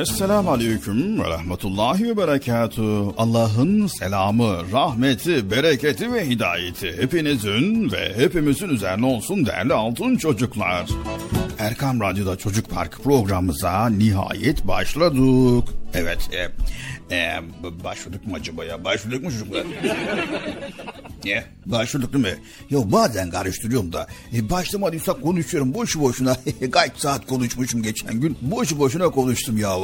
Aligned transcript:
Esselamu 0.00 0.50
Aleyküm 0.50 1.20
ve 1.20 1.28
Rahmetullahi 1.28 2.08
ve 2.08 2.16
Berekatuhu. 2.16 3.14
Allah'ın 3.18 3.86
selamı, 3.86 4.72
rahmeti, 4.72 5.50
bereketi 5.50 6.12
ve 6.12 6.28
hidayeti 6.28 6.96
hepinizin 6.96 7.92
ve 7.92 8.16
hepimizin 8.16 8.68
üzerine 8.68 9.06
olsun 9.06 9.46
değerli 9.46 9.72
altın 9.74 10.16
çocuklar. 10.16 10.86
Erkam 11.66 12.00
Radyo'da 12.00 12.36
Çocuk 12.36 12.70
Park 12.70 13.02
programımıza 13.04 13.88
nihayet 13.88 14.66
başladık. 14.68 15.68
Evet, 15.94 16.18
e, 16.32 17.16
e, 17.16 17.40
başladık 17.84 18.26
mı 18.26 18.34
acaba 18.36 18.64
ya? 18.64 18.84
Başladık 18.84 19.22
mı 19.22 19.30
çocuklar? 19.30 19.64
Ne? 21.24 21.44
Başladık 21.66 22.12
değil 22.12 22.24
mi? 22.24 22.38
Ya 22.70 22.92
bazen 22.92 23.30
karıştırıyorum 23.30 23.92
da. 23.92 24.06
E, 24.34 24.50
başlamadıysa 24.50 25.12
konuşuyorum 25.12 25.74
boşu 25.74 26.00
boşuna. 26.00 26.36
Kaç 26.72 26.98
saat 26.98 27.26
konuşmuşum 27.26 27.82
geçen 27.82 28.20
gün. 28.20 28.38
Boşu 28.40 28.78
boşuna 28.78 29.08
konuştum 29.08 29.58
ya. 29.58 29.76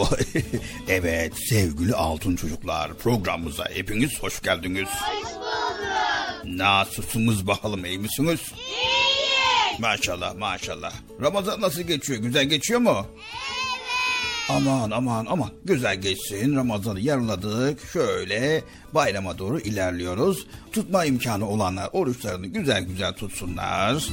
evet 0.88 1.32
sevgili 1.48 1.94
altın 1.94 2.36
çocuklar 2.36 2.94
programımıza 2.94 3.64
hepiniz 3.72 4.22
hoş 4.22 4.42
geldiniz. 4.42 4.88
Hoş 4.88 5.34
bulduk. 5.34 6.58
Nasılsınız 6.58 7.46
bakalım 7.46 7.84
iyi 7.84 7.98
misiniz? 7.98 8.40
İyiyiz. 8.56 9.21
Maşallah 9.78 10.34
maşallah. 10.38 10.92
Ramazan 11.20 11.60
nasıl 11.60 11.82
geçiyor? 11.82 12.18
Güzel 12.18 12.44
geçiyor 12.44 12.80
mu? 12.80 13.06
Aman 14.48 14.90
aman 14.90 15.26
aman 15.28 15.50
güzel 15.64 16.00
geçsin 16.00 16.56
Ramazan'ı 16.56 17.00
yarıladık 17.00 17.80
şöyle 17.92 18.62
bayrama 18.94 19.38
doğru 19.38 19.60
ilerliyoruz. 19.60 20.46
Tutma 20.72 21.04
imkanı 21.04 21.48
olanlar 21.48 21.88
oruçlarını 21.92 22.46
güzel 22.46 22.82
güzel 22.84 23.12
tutsunlar. 23.12 24.08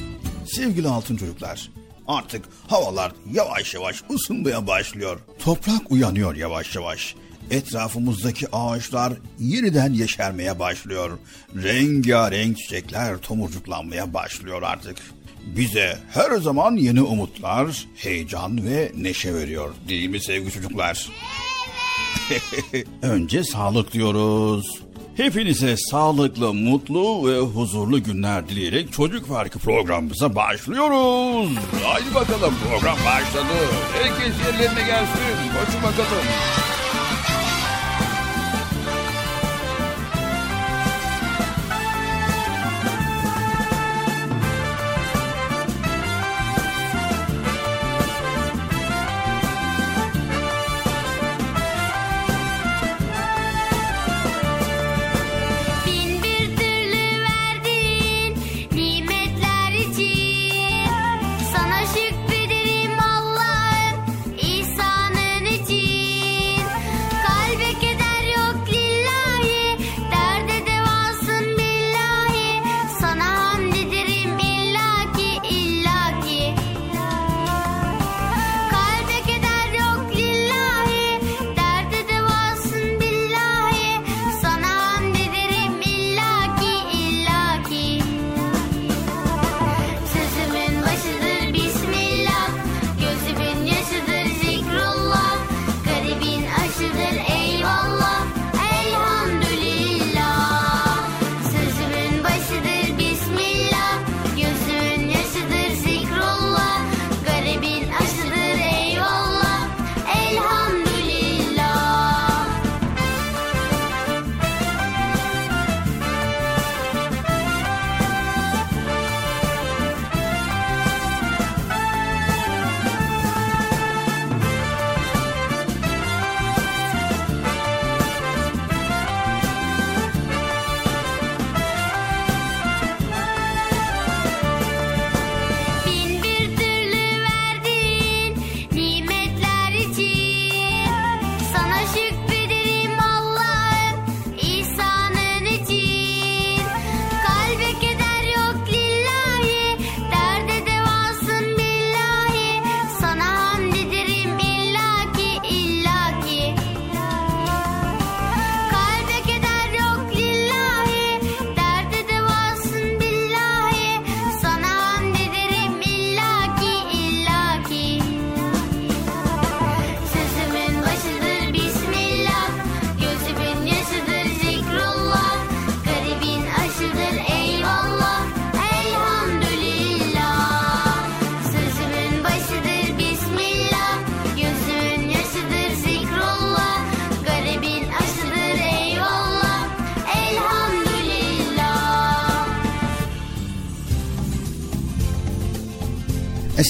Sevgili 0.46 0.88
altın 0.88 1.16
çocuklar 1.16 1.70
artık 2.08 2.44
havalar 2.68 3.12
yavaş 3.32 3.74
yavaş 3.74 4.02
ısınmaya 4.14 4.66
başlıyor. 4.66 5.20
Toprak 5.44 5.90
uyanıyor 5.90 6.36
yavaş 6.36 6.76
yavaş. 6.76 7.14
Etrafımızdaki 7.50 8.46
ağaçlar 8.52 9.12
yeniden 9.38 9.92
yeşermeye 9.92 10.58
başlıyor. 10.58 11.18
Rengarenk 11.56 12.58
çiçekler 12.58 13.16
tomurcuklanmaya 13.18 14.14
başlıyor 14.14 14.62
artık 14.62 14.96
bize 15.46 15.98
her 16.12 16.36
zaman 16.36 16.76
yeni 16.76 17.02
umutlar, 17.02 17.86
heyecan 17.96 18.66
ve 18.66 18.92
neşe 18.96 19.34
veriyor. 19.34 19.74
Değil 19.88 20.08
mi 20.08 20.20
sevgili 20.20 20.52
çocuklar? 20.52 21.08
Önce 23.02 23.44
sağlık 23.44 23.92
diyoruz. 23.92 24.80
Hepinize 25.16 25.76
sağlıklı, 25.76 26.54
mutlu 26.54 27.28
ve 27.28 27.38
huzurlu 27.38 28.02
günler 28.02 28.48
dileyerek 28.48 28.92
Çocuk 28.92 29.28
Farkı 29.28 29.58
programımıza 29.58 30.34
başlıyoruz. 30.34 31.50
Haydi 31.84 32.14
bakalım 32.14 32.54
program 32.68 32.96
başladı. 33.06 33.54
Herkes 33.92 34.34
yerlerine 34.46 34.86
gelsin. 34.86 35.20
Koşun 35.66 35.82
bakalım. 35.82 36.24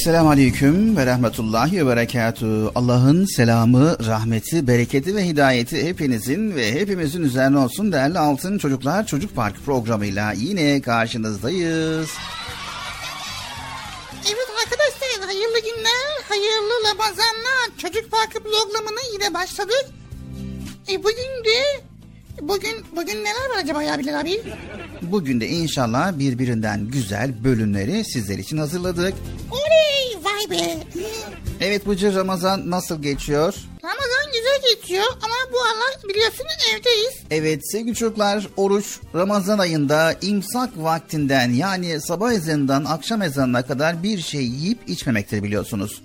Esselamu 0.00 0.30
Aleyküm 0.30 0.96
ve 0.96 1.06
Rahmetullahi 1.06 1.86
ve 1.86 1.90
Berekatuhu. 1.90 2.72
Allah'ın 2.74 3.24
selamı, 3.24 3.96
rahmeti, 4.06 4.66
bereketi 4.66 5.16
ve 5.16 5.26
hidayeti 5.26 5.88
hepinizin 5.88 6.56
ve 6.56 6.72
hepimizin 6.72 7.22
üzerine 7.22 7.58
olsun 7.58 7.92
değerli 7.92 8.18
Altın 8.18 8.58
Çocuklar 8.58 9.06
Çocuk 9.06 9.36
Park 9.36 9.56
programıyla 9.64 10.32
yine 10.32 10.80
karşınızdayız. 10.80 12.10
Evet 14.26 14.48
arkadaşlar 14.64 15.26
hayırlı 15.26 15.58
günler, 15.58 16.22
hayırlı 16.28 16.88
Ramazanlar. 16.90 17.78
Çocuk 17.78 18.10
Parkı 18.10 18.42
programına 18.42 19.00
yine 19.12 19.34
başladık. 19.34 19.86
E 20.88 21.04
bugün 21.04 21.44
de 21.44 21.82
bugün 22.40 22.84
bugün 22.96 23.20
neler 23.20 23.50
var 23.50 23.62
acaba 23.62 23.82
ya 23.82 23.98
Bilal 23.98 24.20
abi? 24.20 24.42
Bugün 25.02 25.40
de 25.40 25.48
inşallah 25.48 26.18
birbirinden 26.18 26.88
güzel 26.88 27.44
bölümleri 27.44 28.04
sizler 28.04 28.38
için 28.38 28.58
hazırladık. 28.58 29.14
Oley 29.50 30.24
vay 30.24 30.50
be. 30.58 30.78
Evet 31.60 31.86
Bıcır 31.86 32.14
Ramazan 32.14 32.70
nasıl 32.70 33.02
geçiyor? 33.02 33.54
Ramazan 33.84 34.26
güzel 34.32 34.74
geçiyor 34.74 35.04
ama 35.22 35.34
bu 35.52 35.56
aralar 35.62 36.08
biliyorsun 36.08 36.46
evdeyiz. 36.76 37.14
Evet 37.30 37.72
sevgili 37.72 37.94
çocuklar 37.94 38.46
oruç 38.56 38.98
Ramazan 39.14 39.58
ayında 39.58 40.14
imsak 40.22 40.70
vaktinden 40.76 41.50
yani 41.50 42.00
sabah 42.00 42.32
ezanından 42.32 42.84
akşam 42.84 43.22
ezanına 43.22 43.62
kadar 43.62 44.02
bir 44.02 44.18
şey 44.18 44.42
yiyip 44.44 44.78
içmemektir 44.86 45.42
biliyorsunuz. 45.42 46.02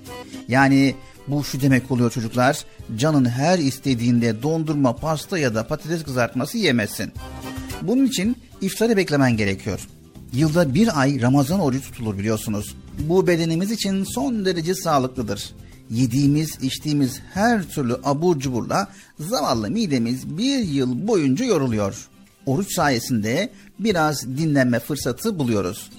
Yani 0.48 0.96
bu 1.28 1.44
şu 1.44 1.62
demek 1.62 1.92
oluyor 1.92 2.12
çocuklar 2.12 2.58
canın 2.96 3.26
her 3.26 3.60
istediğinde 3.60 4.44
dondurma, 4.44 4.96
pasta 4.96 5.38
ya 5.38 5.56
da 5.56 5.68
patates 5.68 6.04
kızartması 6.04 6.58
yemezsin. 6.58 7.14
Bunun 7.82 8.06
için 8.06 8.38
iftarı 8.66 8.98
beklemen 8.98 9.38
gerekiyor. 9.38 9.88
Yılda 10.34 10.74
bir 10.74 11.00
ay 11.00 11.22
Ramazan 11.22 11.60
orucu 11.60 11.82
tutulur 11.82 12.18
biliyorsunuz. 12.18 12.76
Bu 13.00 13.28
bedenimiz 13.28 13.72
için 13.72 14.04
son 14.04 14.46
derece 14.46 14.76
sağlıklıdır. 14.76 15.54
Yediğimiz, 15.90 16.58
içtiğimiz 16.62 17.20
her 17.34 17.64
türlü 17.64 17.98
abur 18.04 18.40
cuburla 18.40 18.88
zavallı 19.20 19.72
midemiz 19.72 20.38
bir 20.38 20.60
yıl 20.60 21.08
boyunca 21.08 21.46
yoruluyor. 21.46 22.08
Oruç 22.46 22.76
sayesinde 22.76 23.50
biraz 23.80 24.28
dinlenme 24.38 24.80
fırsatı 24.80 25.40
buluyoruz. 25.40 25.90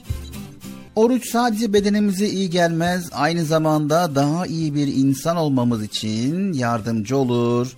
Oruç 0.97 1.31
sadece 1.31 1.73
bedenimize 1.73 2.29
iyi 2.29 2.51
gelmez, 2.51 3.09
aynı 3.13 3.45
zamanda 3.45 4.15
daha 4.15 4.47
iyi 4.47 4.75
bir 4.75 4.87
insan 4.87 5.37
olmamız 5.37 5.83
için 5.83 6.53
yardımcı 6.53 7.17
olur. 7.17 7.77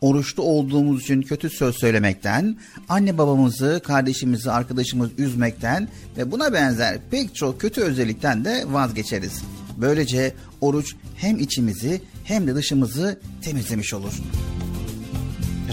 Oruçlu 0.00 0.42
olduğumuz 0.42 1.02
için 1.02 1.22
kötü 1.22 1.50
söz 1.50 1.76
söylemekten, 1.76 2.56
anne 2.88 3.18
babamızı, 3.18 3.80
kardeşimizi, 3.84 4.50
arkadaşımızı 4.50 5.12
üzmekten 5.18 5.88
ve 6.16 6.30
buna 6.30 6.52
benzer 6.52 6.98
pek 7.10 7.34
çok 7.34 7.60
kötü 7.60 7.80
özellikten 7.80 8.44
de 8.44 8.64
vazgeçeriz. 8.66 9.42
Böylece 9.76 10.34
oruç 10.60 10.94
hem 11.16 11.38
içimizi 11.38 12.00
hem 12.24 12.46
de 12.46 12.54
dışımızı 12.54 13.20
temizlemiş 13.42 13.94
olur. 13.94 14.12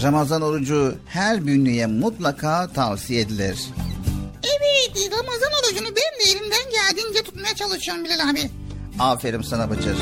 Ramazan 0.02 0.42
orucu 0.42 0.94
her 1.06 1.46
bünlüye 1.46 1.86
mutlaka 1.86 2.72
tavsiye 2.72 3.20
edilir. 3.20 3.58
Evet 4.44 5.10
Ramazan 5.12 5.52
orucunu 5.62 5.88
ben 5.88 6.26
de 6.26 6.30
elimden 6.30 6.70
geldiğince 6.72 7.22
tutmaya 7.22 7.54
çalışıyorum 7.54 8.04
Bilal 8.04 8.30
abi. 8.30 8.50
Aferin 8.98 9.42
sana 9.42 9.70
Bıcır. 9.70 9.96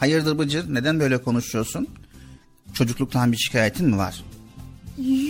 Hayırdır 0.00 0.38
Bıcır 0.38 0.74
neden 0.74 1.00
böyle 1.00 1.22
konuşuyorsun? 1.22 1.88
Çocukluktan 2.74 3.32
bir 3.32 3.36
şikayetin 3.36 3.86
mi 3.86 3.98
var? 3.98 4.24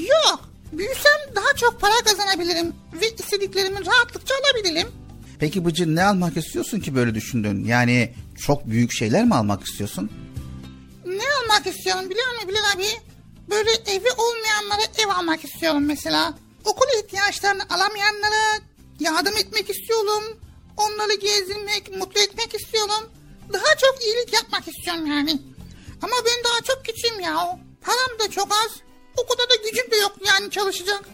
Yok. 0.09 0.49
Büyüsem 0.73 1.35
daha 1.35 1.55
çok 1.57 1.81
para 1.81 1.93
kazanabilirim. 2.05 2.73
Ve 3.01 3.09
istediklerimi 3.15 3.87
rahatlıkça 3.87 4.35
alabilirim. 4.35 4.89
Peki 5.39 5.65
Bıcır 5.65 5.87
ne 5.87 6.05
almak 6.05 6.37
istiyorsun 6.37 6.81
ki 6.81 6.95
böyle 6.95 7.15
düşündün? 7.15 7.65
Yani 7.65 8.15
çok 8.39 8.67
büyük 8.71 8.93
şeyler 8.93 9.25
mi 9.25 9.35
almak 9.35 9.67
istiyorsun? 9.67 10.11
Ne 11.07 11.23
almak 11.43 11.67
istiyorum 11.67 12.11
biliyor 12.11 12.27
musun 12.35 12.49
Bilal 12.49 12.73
abi? 12.77 12.87
Böyle 13.51 13.71
evi 13.71 14.09
olmayanlara 14.19 14.83
ev 15.05 15.09
almak 15.21 15.45
istiyorum 15.45 15.85
mesela. 15.85 16.35
Okul 16.65 16.87
ihtiyaçlarını 17.05 17.63
alamayanlara 17.71 18.61
yardım 19.01 19.37
etmek 19.37 19.71
istiyorum. 19.71 20.41
Onları 20.77 21.15
gezdirmek, 21.15 21.97
mutlu 21.99 22.21
etmek 22.21 22.55
istiyorum. 22.55 23.11
Daha 23.53 23.77
çok 23.81 24.05
iyilik 24.05 24.33
yapmak 24.35 24.69
istiyorum 24.69 25.07
yani. 25.07 25.31
Ama 26.03 26.15
ben 26.27 26.45
daha 26.45 26.61
çok 26.65 26.85
küçüğüm 26.85 27.21
ya. 27.21 27.59
Param 27.81 28.19
da 28.21 28.31
çok 28.31 28.49
az. 28.53 28.73
O 29.17 29.27
kadar 29.27 29.49
da 29.51 29.55
gücüm 29.71 29.91
de 29.91 29.97
yok 29.97 30.17
yani 30.27 30.51
çalışacak. 30.51 31.05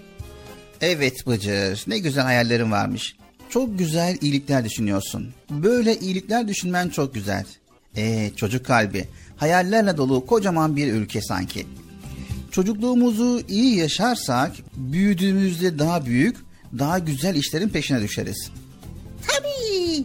Evet 0.81 1.27
Bıcır 1.27 1.85
ne 1.87 1.99
güzel 1.99 2.25
hayallerin 2.25 2.71
varmış. 2.73 3.17
Çok 3.51 3.79
güzel 3.79 4.19
iyilikler 4.21 4.65
düşünüyorsun. 4.65 5.35
Böyle 5.51 5.99
iyilikler 5.99 6.49
düşünmen 6.49 6.89
çok 6.89 7.15
güzel. 7.15 7.45
Ee 7.97 8.31
çocuk 8.37 8.67
kalbi 8.67 9.09
hayallerle 9.37 9.97
dolu 9.97 10.27
kocaman 10.27 10.77
bir 10.77 10.93
ülke 10.93 11.23
sanki. 11.23 11.67
Çocukluğumuzu 12.51 13.43
iyi 13.49 13.77
yaşarsak 13.77 14.53
büyüdüğümüzde 14.77 15.79
daha 15.79 16.07
büyük, 16.07 16.37
daha 16.79 16.99
güzel 16.99 17.35
işlerin 17.35 17.69
peşine 17.69 18.01
düşeriz. 18.03 18.51
Tabii. 19.27 20.05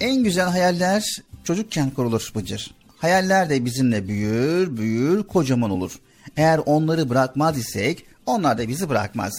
En 0.00 0.24
güzel 0.24 0.46
hayaller 0.48 1.04
çocukken 1.50 1.90
kurulur 1.90 2.32
Bıcır. 2.34 2.70
Hayaller 2.98 3.50
de 3.50 3.64
bizimle 3.64 4.08
büyür, 4.08 4.76
büyür, 4.76 5.22
kocaman 5.22 5.70
olur. 5.70 5.92
Eğer 6.36 6.60
onları 6.66 7.08
bırakmaz 7.08 7.58
isek 7.58 8.06
onlar 8.26 8.58
da 8.58 8.68
bizi 8.68 8.88
bırakmaz. 8.88 9.32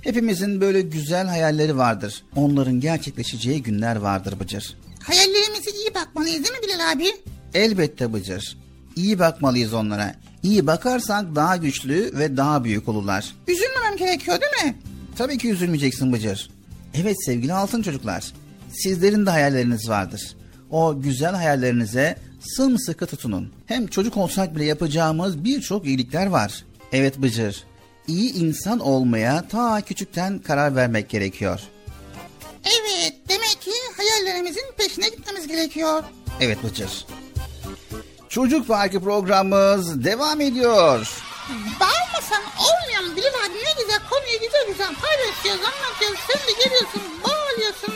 Hepimizin 0.00 0.60
böyle 0.60 0.80
güzel 0.80 1.26
hayalleri 1.26 1.76
vardır. 1.76 2.22
Onların 2.36 2.80
gerçekleşeceği 2.80 3.62
günler 3.62 3.96
vardır 3.96 4.40
Bıcır. 4.40 4.76
Hayallerimize 5.02 5.70
iyi 5.70 5.94
bakmalıyız 5.94 6.44
değil 6.44 6.54
mi 6.54 6.66
Bilal 6.66 6.92
abi? 6.92 7.06
Elbette 7.54 8.12
Bıcır. 8.12 8.56
İyi 8.96 9.18
bakmalıyız 9.18 9.74
onlara. 9.74 10.14
İyi 10.42 10.66
bakarsak 10.66 11.34
daha 11.34 11.56
güçlü 11.56 12.18
ve 12.18 12.36
daha 12.36 12.64
büyük 12.64 12.88
olurlar. 12.88 13.34
Üzülmemem 13.48 13.96
gerekiyor 13.96 14.38
değil 14.40 14.64
mi? 14.64 14.76
Tabii 15.18 15.38
ki 15.38 15.50
üzülmeyeceksin 15.50 16.12
Bıcır. 16.12 16.50
Evet 16.94 17.16
sevgili 17.26 17.52
altın 17.52 17.82
çocuklar. 17.82 18.32
Sizlerin 18.72 19.26
de 19.26 19.30
hayalleriniz 19.30 19.88
vardır. 19.88 20.36
O 20.70 21.00
güzel 21.00 21.34
hayallerinize 21.34 22.18
sımsıkı 22.40 23.06
tutunun. 23.06 23.52
Hem 23.66 23.86
çocuk 23.86 24.16
olsak 24.16 24.56
bile 24.56 24.64
yapacağımız 24.64 25.44
birçok 25.44 25.86
iyilikler 25.86 26.26
var. 26.26 26.64
Evet 26.92 27.18
Bıcır, 27.18 27.64
iyi 28.06 28.32
insan 28.32 28.78
olmaya 28.80 29.48
ta 29.48 29.80
küçükten 29.80 30.38
karar 30.38 30.76
vermek 30.76 31.08
gerekiyor. 31.10 31.60
Evet 32.64 33.14
demek 33.28 33.58
ki 33.60 33.70
hayallerimizin 33.96 34.72
peşine 34.76 35.08
gitmemiz 35.08 35.46
gerekiyor. 35.48 36.02
Evet 36.40 36.58
Bıcır. 36.64 37.06
Çocuk 38.28 38.68
Parkı 38.68 39.00
programımız 39.00 40.04
devam 40.04 40.40
ediyor. 40.40 41.08
Bağırmasan 41.80 42.42
olmayan 42.58 43.16
Bilal 43.16 43.28
abi 43.28 43.54
ne 43.54 43.82
güzel 43.82 44.00
konuyu 44.10 44.40
güzel 44.40 44.66
güzel 44.68 44.94
paylaşıyoruz 45.02 45.64
anlatıyoruz. 45.64 46.18
Sen 46.28 46.38
de 46.48 46.64
geliyorsun 46.64 47.02
bağırıyorsun. 47.24 47.94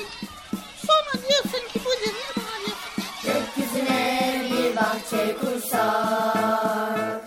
Bahçe 4.78 5.37
kursak. 5.40 7.20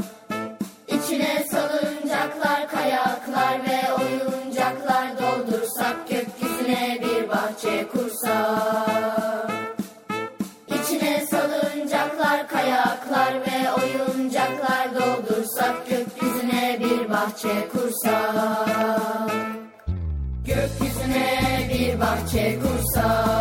İçine 0.88 1.46
salıncaklar, 1.51 2.67
kayaklar 2.67 3.60
ve 3.65 3.93
oyuncaklar 3.93 5.08
doldursak 5.20 6.10
Gökyüzüne 6.10 7.00
bir 7.01 7.29
bahçe 7.29 7.88
kursak. 7.88 9.51
İçine 10.67 11.26
salıncaklar, 11.32 12.47
kayaklar 12.47 13.34
ve 13.34 13.71
oyuncaklar 13.82 14.88
doldursak 14.95 15.89
Gökyüzüne 15.89 16.80
bir 16.80 17.10
bahçe 17.10 17.67
kursak. 17.71 19.32
Gökyüzüne 20.45 21.69
bir 21.69 21.99
bahçe 21.99 22.60
kursak 22.60 23.40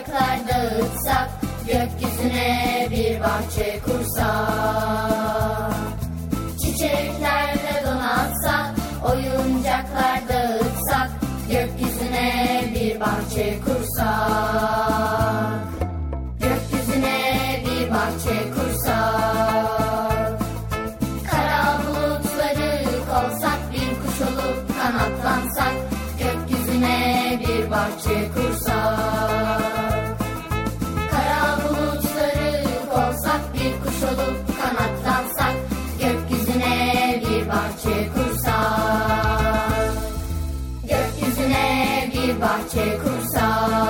Oyuncaklar 0.00 0.48
dağıtsak 0.48 1.30
Gökyüzüne 1.66 2.88
bir 2.90 3.20
bahçe 3.20 3.80
kursak. 3.84 5.74
Çiçeklerle 6.62 7.84
donatsak 7.86 8.74
Oyuncaklar 9.04 10.28
dağıtsak 10.28 11.10
Gökyüzüne 11.50 12.64
bir 12.74 13.00
bahçe 13.00 13.60
kursak 13.60 14.89
bahçe 42.40 42.98
kursak. 42.98 43.89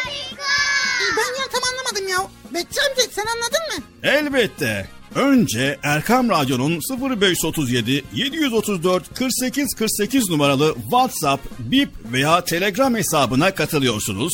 Ben 1.17 1.41
ya 1.41 1.47
tam 1.51 1.61
anlamadım 1.71 2.07
ya. 2.07 2.29
Betçi 2.53 2.81
amca 2.81 3.01
sen 3.11 3.25
anladın 3.25 3.77
mı? 3.77 3.83
Elbette. 4.03 4.87
Önce 5.15 5.79
Erkam 5.83 6.29
Radyo'nun 6.29 6.79
0537 7.19 8.03
734 8.13 9.15
48 9.15 9.73
48 9.75 10.29
numaralı 10.29 10.75
WhatsApp, 10.81 11.43
Bip 11.59 11.89
veya 12.11 12.43
Telegram 12.43 12.95
hesabına 12.95 13.55
katılıyorsunuz. 13.55 14.33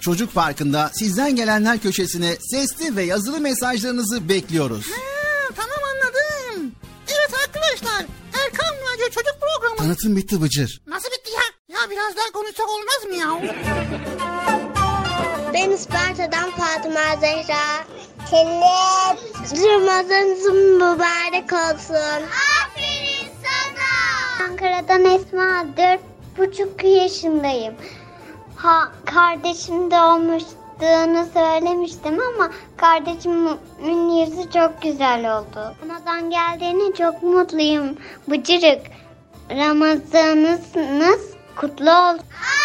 Çocuk 0.00 0.34
Parkı'nda 0.34 0.90
sizden 0.94 1.36
gelenler 1.36 1.78
köşesine 1.78 2.36
sesli 2.50 2.96
ve 2.96 3.02
yazılı 3.02 3.40
mesajlarınızı 3.40 4.28
bekliyoruz. 4.28 4.86
Ha, 4.90 5.00
tamam 5.56 5.78
anladım. 5.94 6.72
Evet 7.08 7.30
arkadaşlar 7.46 8.06
Erkan 8.44 8.74
Radyo 8.76 9.04
Çocuk 9.10 9.36
Programı. 9.40 9.76
Tanıtım 9.76 10.16
bitti 10.16 10.42
Bıcır. 10.42 10.80
Nasıl 10.86 11.08
bitti 11.08 11.30
ya? 11.32 11.76
Ya 11.80 11.90
biraz 11.90 12.16
daha 12.16 12.30
konuşsak 12.32 12.66
olmaz 12.68 13.04
mı 13.08 13.14
ya? 13.14 13.54
Ben 15.54 15.70
Isparta'dan 15.70 16.50
Fatıma 16.50 17.16
Zehra. 17.20 17.84
Senin 18.30 18.60
Ramazanınız 19.68 20.44
mübarek 20.74 21.52
olsun. 21.52 22.22
Aferin 22.64 23.28
sana. 23.42 24.48
Ankara'dan 24.48 25.04
Esma. 25.04 25.66
Dört 25.76 26.00
buçuk 26.38 26.84
yaşındayım. 26.84 27.74
Ha, 28.58 28.92
kardeşim 29.04 29.90
de 29.90 30.00
olmuştuğunu 30.00 31.26
söylemiştim 31.34 32.18
ama 32.20 32.50
kardeşimin 32.76 34.10
yüzü 34.10 34.50
çok 34.50 34.82
güzel 34.82 35.38
oldu. 35.38 35.74
Ramazan 35.82 36.30
geldiğine 36.30 36.94
çok 36.94 37.22
mutluyum. 37.22 37.96
Bıcırık. 38.28 38.80
Ramazanınız 39.50 41.34
kutlu 41.56 41.90
olsun. 41.90 42.20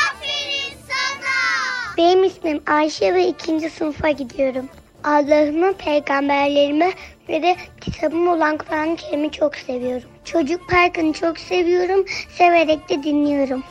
Aferin 0.10 0.78
sana. 0.88 1.98
Benim 1.98 2.24
ismim 2.24 2.64
Ayşe 2.68 3.14
ve 3.14 3.28
ikinci 3.28 3.70
sınıfa 3.70 4.10
gidiyorum. 4.10 4.70
Allah'ımı, 5.04 5.74
peygamberlerime 5.74 6.94
ve 7.30 7.42
de 7.42 7.56
kitabım 7.82 8.28
olan 8.28 8.58
Kur'an-ı 8.58 8.96
Kerim'i 8.96 9.32
çok 9.32 9.56
seviyorum. 9.56 10.10
Çocuk 10.26 10.70
Parkı'nı 10.70 11.14
çok 11.14 11.38
seviyorum, 11.38 12.06
severek 12.38 12.90
de 12.90 13.04
dinliyorum. 13.04 13.64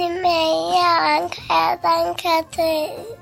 Benim 0.00 0.24
Ankara'dan 0.24 2.16
katılıyorum. 2.16 3.16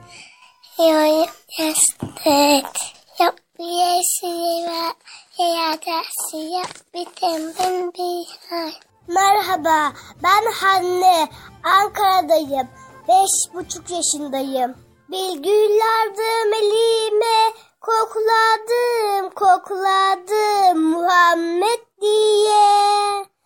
Yastık. 1.58 2.76
Yok 3.20 3.34
bir 3.58 3.64
yeşili 3.64 4.66
var. 4.66 4.94
Yadası 5.38 6.36
yok 6.36 6.72
bir 6.94 7.04
tembel 7.04 7.76
bir 7.94 8.26
hal. 8.50 8.72
Merhaba, 9.08 9.92
ben 10.22 10.52
Hanne. 10.52 11.28
Ankara'dayım. 11.64 12.68
Beş 13.08 13.54
buçuk 13.54 13.90
yaşındayım. 13.90 14.74
Bilgülerdim 15.08 16.52
elime, 16.52 17.52
kokladım, 17.80 19.30
kokladım 19.30 20.78
Muhammed 20.80 21.80
diye. 22.00 23.37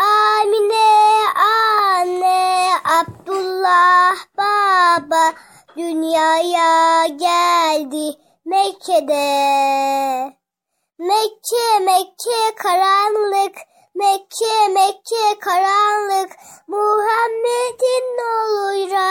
Amine 0.00 1.28
anne, 1.36 2.72
Abdullah 2.84 4.16
baba 4.36 5.34
dünyaya 5.76 7.06
geldi 7.06 8.16
Mekke'de. 8.44 9.28
Mekke 10.98 11.78
Mekke 11.84 12.54
karanlık 12.56 13.56
Mekke 13.94 14.68
Mekke 14.74 15.38
karanlık. 15.40 16.30
Muhammed'in 16.66 18.04
nuruyla 18.16 19.08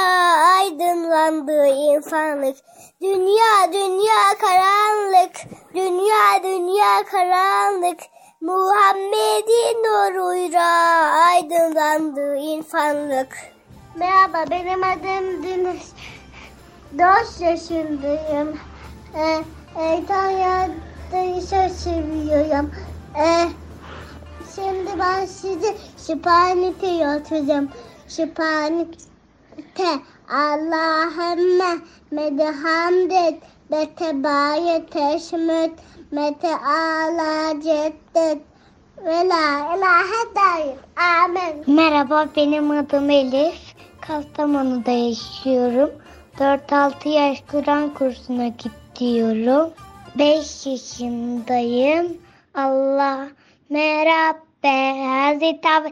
aydınlandı 0.58 1.68
insanlık. 1.68 2.58
Dünya 3.02 3.74
dünya 3.74 4.38
karanlık 4.42 5.36
Dünya 5.74 6.44
dünya 6.44 7.06
karanlık 7.12 8.00
Muhammed'in 8.42 9.84
nuruyla 9.84 10.68
aydınlandı 11.28 12.36
insanlık 12.36 13.38
Merhaba 13.96 14.46
benim 14.52 14.84
adım 14.84 15.44
Deniz 15.44 15.94
4 16.98 17.42
yaşındayım. 17.42 18.58
Ee, 19.16 19.44
e, 19.82 19.98
İtalya'da 19.98 21.40
çok 21.40 21.78
seviyorum. 21.78 22.72
Ee, 23.20 23.48
şimdi 24.56 25.00
ben 25.00 25.26
size 25.26 25.78
Sübhaneke 25.98 26.88
yatacağım. 26.88 27.70
Sübhaneke 28.08 29.90
Allahümme 30.30 31.78
medhamdet 32.12 33.42
betebâye 33.72 34.86
teşmüt 34.86 35.80
mete 36.12 36.48
ala 36.48 37.54
ceddet 37.62 38.42
ve 39.06 39.30
la 39.30 39.76
ilahe 39.76 40.22
dair. 40.36 40.76
Amin. 40.98 41.64
Merhaba 41.68 42.28
benim 42.36 42.72
adım 42.72 43.10
Elif. 43.10 43.76
Kastamonu'da 44.02 44.92
yaşıyorum. 44.92 45.92
4-6 46.38 47.10
yaş 47.10 47.44
Kur'an 47.52 47.94
kursuna 47.94 48.48
gidiyorum. 48.48 49.72
5 50.16 50.66
yaşındayım. 50.66 52.18
Allah 52.56 53.28
merabbe 53.70 55.04
hazreti 55.08 55.70
abi 55.70 55.92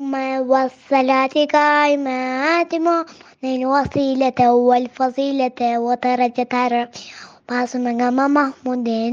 ve 0.00 0.70
salati 0.88 1.46
kaimatimu 1.46 3.04
nil 3.42 3.66
vasilete 3.66 4.44
vel 4.44 4.88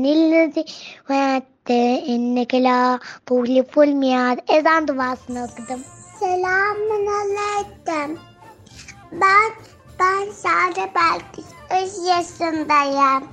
illezi 0.05 0.65
ve 1.09 1.15
hatta 1.15 1.73
inneke 2.13 2.63
la 2.63 2.99
tuhliful 3.25 3.87
miad 3.87 4.39
ezan 4.47 4.87
duasını 4.87 5.43
okudum. 5.43 5.81
Selamun 6.19 7.05
aleyküm. 7.19 8.19
Ben 9.11 9.51
ben 9.99 10.31
Sade 10.31 10.91
Belkıs. 10.95 11.45
3 11.71 12.07
yaşındayım. 12.09 13.23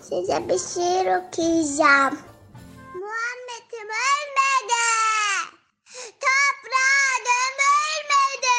Size 0.00 0.48
bir 0.48 0.58
şiir 0.58 1.06
okuyacağım. 1.06 2.18
Muhammed'im 3.00 3.90
ölmedi. 4.10 4.84
Toprağa 6.24 7.10
gömülmedi. 7.26 8.58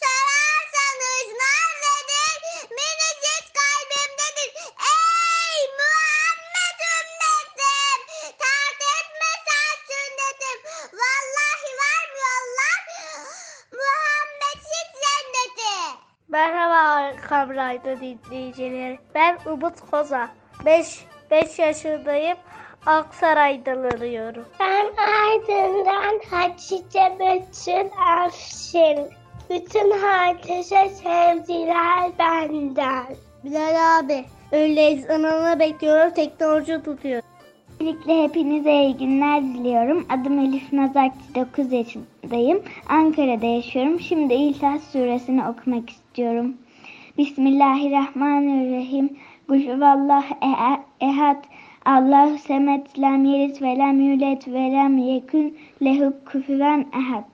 Sorarsanız 0.00 1.28
nerededir? 1.40 2.70
Minicik 2.70 3.55
kalbimdedir. 4.26 4.72
Ey 4.92 5.58
Muhammed 5.78 6.80
ümmetim. 6.96 8.00
Tart 8.38 8.80
etme 8.96 9.30
sen 9.46 9.76
sünnetim. 9.88 10.58
Vallahi 10.92 11.70
var 11.82 12.02
mı 12.12 12.18
yollar? 12.26 12.80
Muhammedsiz 13.72 14.88
cenneti. 15.02 15.98
Merhaba 16.28 17.12
Kamray'da 17.28 18.00
dinleyicileri. 18.00 18.98
Ben 19.14 19.38
Umut 19.46 19.90
Koza. 19.90 20.30
5 20.64 21.04
5 21.30 21.58
yaşındayım. 21.58 22.36
Aksaray'da 22.86 23.70
arıyorum. 23.70 24.48
Ben 24.60 24.86
Aydın'dan 24.96 26.20
Hatice 26.30 27.16
Bütün 27.20 27.90
Afşin. 27.90 29.10
Bütün 29.50 29.98
herkese 30.02 30.88
sevgiler 30.88 32.18
benden. 32.18 33.25
Bilal 33.46 33.98
abi. 33.98 34.24
Öyle 34.52 34.86
ezanını 34.86 35.60
bekliyorum 35.60 36.14
teknoloji 36.14 36.82
tutuyor. 36.82 37.22
Öncelikle 37.80 38.22
hepinize 38.22 38.72
iyi 38.72 38.96
günler 38.96 39.42
diliyorum. 39.42 40.06
Adım 40.08 40.38
Elif 40.38 40.72
Nazakçı, 40.72 41.34
9 41.34 41.72
yaşındayım. 41.72 42.62
Ankara'da 42.88 43.46
yaşıyorum. 43.46 44.00
Şimdi 44.00 44.34
İsa 44.34 44.78
suresini 44.78 45.48
okumak 45.48 45.90
istiyorum. 45.90 46.56
Bismillahirrahmanirrahim. 47.18 49.16
Gulhuvallah 49.48 50.24
ehad. 51.00 51.44
Allahu 51.84 52.38
semet 52.38 53.00
lem 53.00 53.24
yelit 53.24 53.62
ve 53.62 53.78
lem 53.78 54.00
yulet 54.00 54.48
ve 54.48 54.72
lem 54.72 54.98
yekun 54.98 55.56
lehu 55.82 56.14
kufuven 56.32 56.86
ehad. 56.92 57.24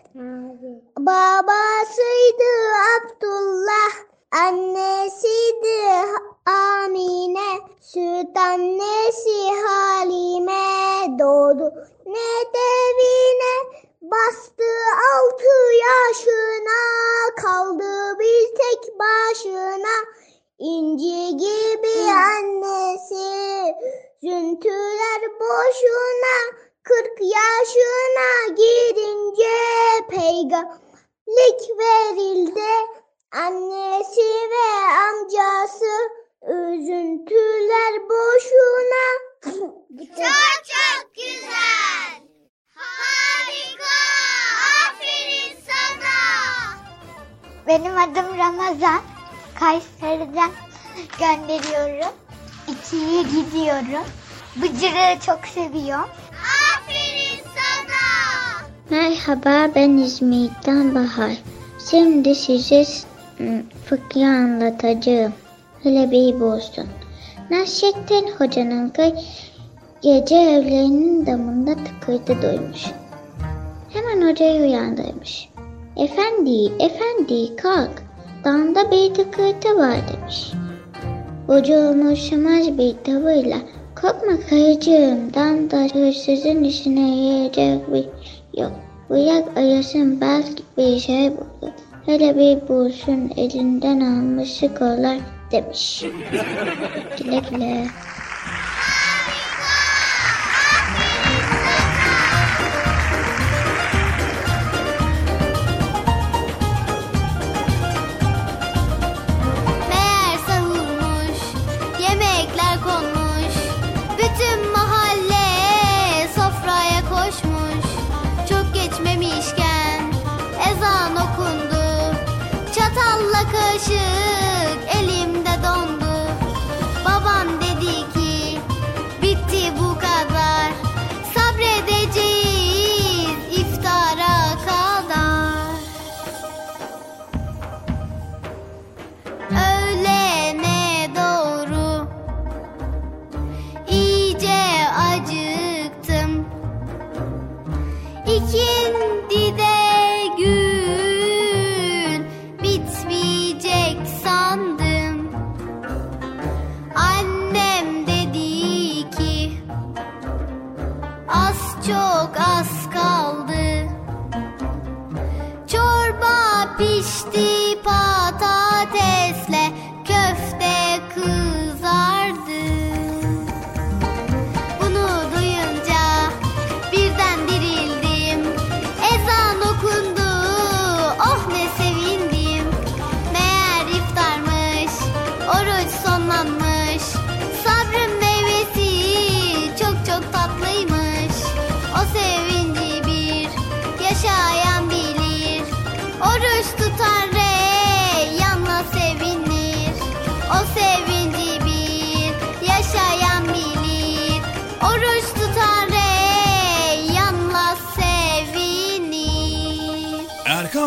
Babasıydı 0.99 2.49
Abdullah, 2.97 3.93
annesiydi 4.31 5.79
Amine, 6.49 7.49
süt 7.81 8.37
annesi 8.37 9.39
Halime 9.65 11.19
doğdu. 11.19 11.73
Ne 12.05 12.31
devine, 12.53 13.53
bastı 14.01 14.71
altı 15.13 15.55
yaşına, 15.87 16.81
kaldı 17.41 18.19
bir 18.19 18.45
tek 18.55 18.99
başına, 18.99 19.95
inci 20.59 21.37
gibi 21.37 22.11
annesi, 22.11 23.75
züntüler 24.21 25.21
boşuna, 25.39 26.37
kırk 26.83 27.21
yaşına 27.21 28.55
girince 28.55 29.55
peygamberlik 30.09 31.61
verildi. 31.79 32.99
Annesi 33.31 34.21
ve 34.21 34.93
amcası 35.09 36.18
üzüntüler 36.43 37.93
boşuna. 38.09 39.05
Çok 39.99 40.65
çok 40.69 41.15
güzel. 41.15 42.21
Harika. 42.75 43.95
Aferin 44.87 45.57
sana. 45.67 46.17
Benim 47.67 47.97
adım 47.97 48.37
Ramazan. 48.37 49.01
Kayseri'den 49.59 50.51
gönderiyorum. 51.19 52.13
İkiye 52.67 53.21
gidiyorum. 53.23 54.07
Bıcırığı 54.55 55.19
çok 55.25 55.47
seviyorum. 55.47 56.09
Aferin 56.31 57.43
sana. 57.55 58.67
Merhaba 58.89 59.75
ben 59.75 59.97
İzmir'den 59.97 60.95
Bahar. 60.95 61.31
Şimdi 61.89 62.35
size 62.35 62.85
ım, 63.39 63.69
fıkra 63.89 64.25
anlatacağım. 64.25 65.33
Hele 65.83 66.11
bir 66.11 66.41
olsun. 66.41 66.85
Nasrettin 67.51 68.27
Hoca'nın 68.37 68.89
kız 68.89 69.13
gece 70.01 70.35
evlerinin 70.35 71.25
damında 71.25 71.75
tıkırtı 71.75 72.41
duymuş. 72.41 72.85
Hemen 73.89 74.31
hocayı 74.31 74.61
uyandırmış. 74.61 75.49
Efendi, 75.97 76.65
efendi 76.79 77.55
kalk. 77.55 78.03
Dağında 78.43 78.91
bir 78.91 79.13
tıkırtı 79.13 79.77
var 79.77 79.97
demiş. 80.13 80.51
Hoca 81.47 81.91
umursamaz 81.91 82.77
bir 82.77 82.95
tavırla 83.03 83.57
Korkma 84.01 84.39
karıcığım, 84.49 85.33
dağda 85.33 85.77
hırsızın 85.77 86.63
işine 86.63 87.25
yarayacak 87.25 87.93
bir 87.93 88.05
yok. 88.61 88.71
Bırak 89.09 89.57
arasın 89.57 90.21
belki 90.21 90.63
bir 90.77 90.99
şey 90.99 91.31
bulur. 91.31 91.73
Hele 92.05 92.37
bir 92.37 92.67
bulsun 92.67 93.31
elinden 93.37 93.99
alması 93.99 94.75
kolay 94.75 95.19
demiş. 95.51 96.03
güle 97.17 97.41
güle. 97.49 97.87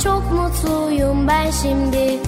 Çok 0.00 0.32
mutluyum 0.32 1.28
ben 1.28 1.50
şimdi. 1.50 2.18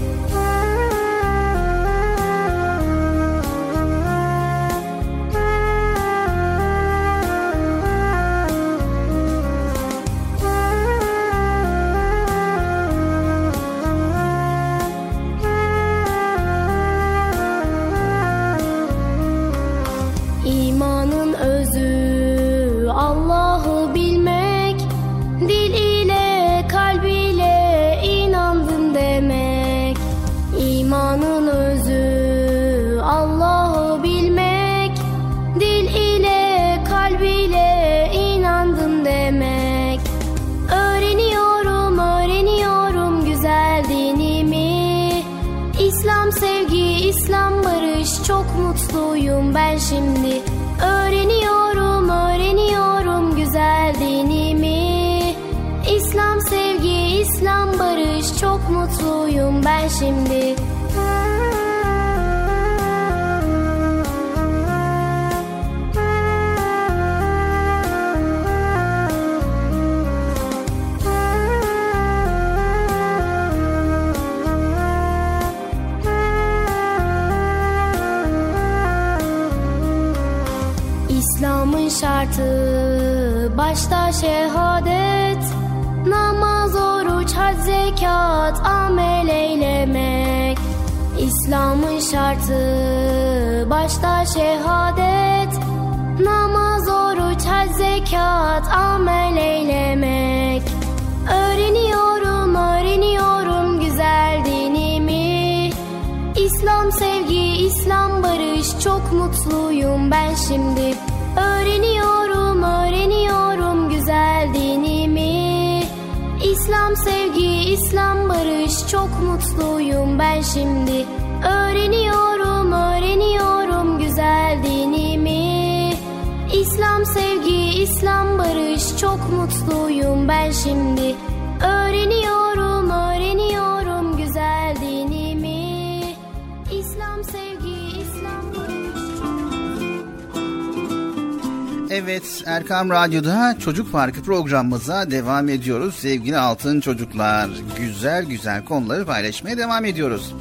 Erkam 142.54 142.90
Radyo'da 142.90 143.56
Çocuk 143.60 143.92
Parkı 143.92 144.22
programımıza 144.22 145.10
devam 145.10 145.48
ediyoruz. 145.48 145.94
Sevgili 145.94 146.38
altın 146.38 146.80
çocuklar 146.80 147.50
güzel 147.78 148.24
güzel 148.24 148.64
konuları 148.64 149.06
paylaşmaya 149.06 149.58
devam 149.58 149.84
ediyoruz. 149.84 150.34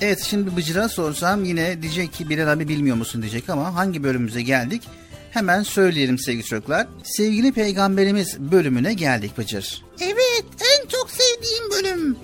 Evet 0.00 0.22
şimdi 0.22 0.56
Bıcır'a 0.56 0.88
sorsam 0.88 1.44
yine 1.44 1.82
diyecek 1.82 2.12
ki 2.12 2.28
Bilal 2.28 2.52
abi 2.52 2.68
bilmiyor 2.68 2.96
musun 2.96 3.22
diyecek 3.22 3.50
ama 3.50 3.74
hangi 3.74 4.02
bölümümüze 4.02 4.42
geldik? 4.42 4.82
Hemen 5.30 5.62
söyleyelim 5.62 6.18
sevgili 6.18 6.44
çocuklar. 6.44 6.86
Sevgili 7.04 7.52
Peygamberimiz 7.52 8.40
bölümüne 8.40 8.94
geldik 8.94 9.38
Bıcır. 9.38 9.84
Evet 10.00 10.44
en 10.60 10.88
çok 10.88 11.10
sevdiğim 11.10 11.70
bölüm. 11.70 12.16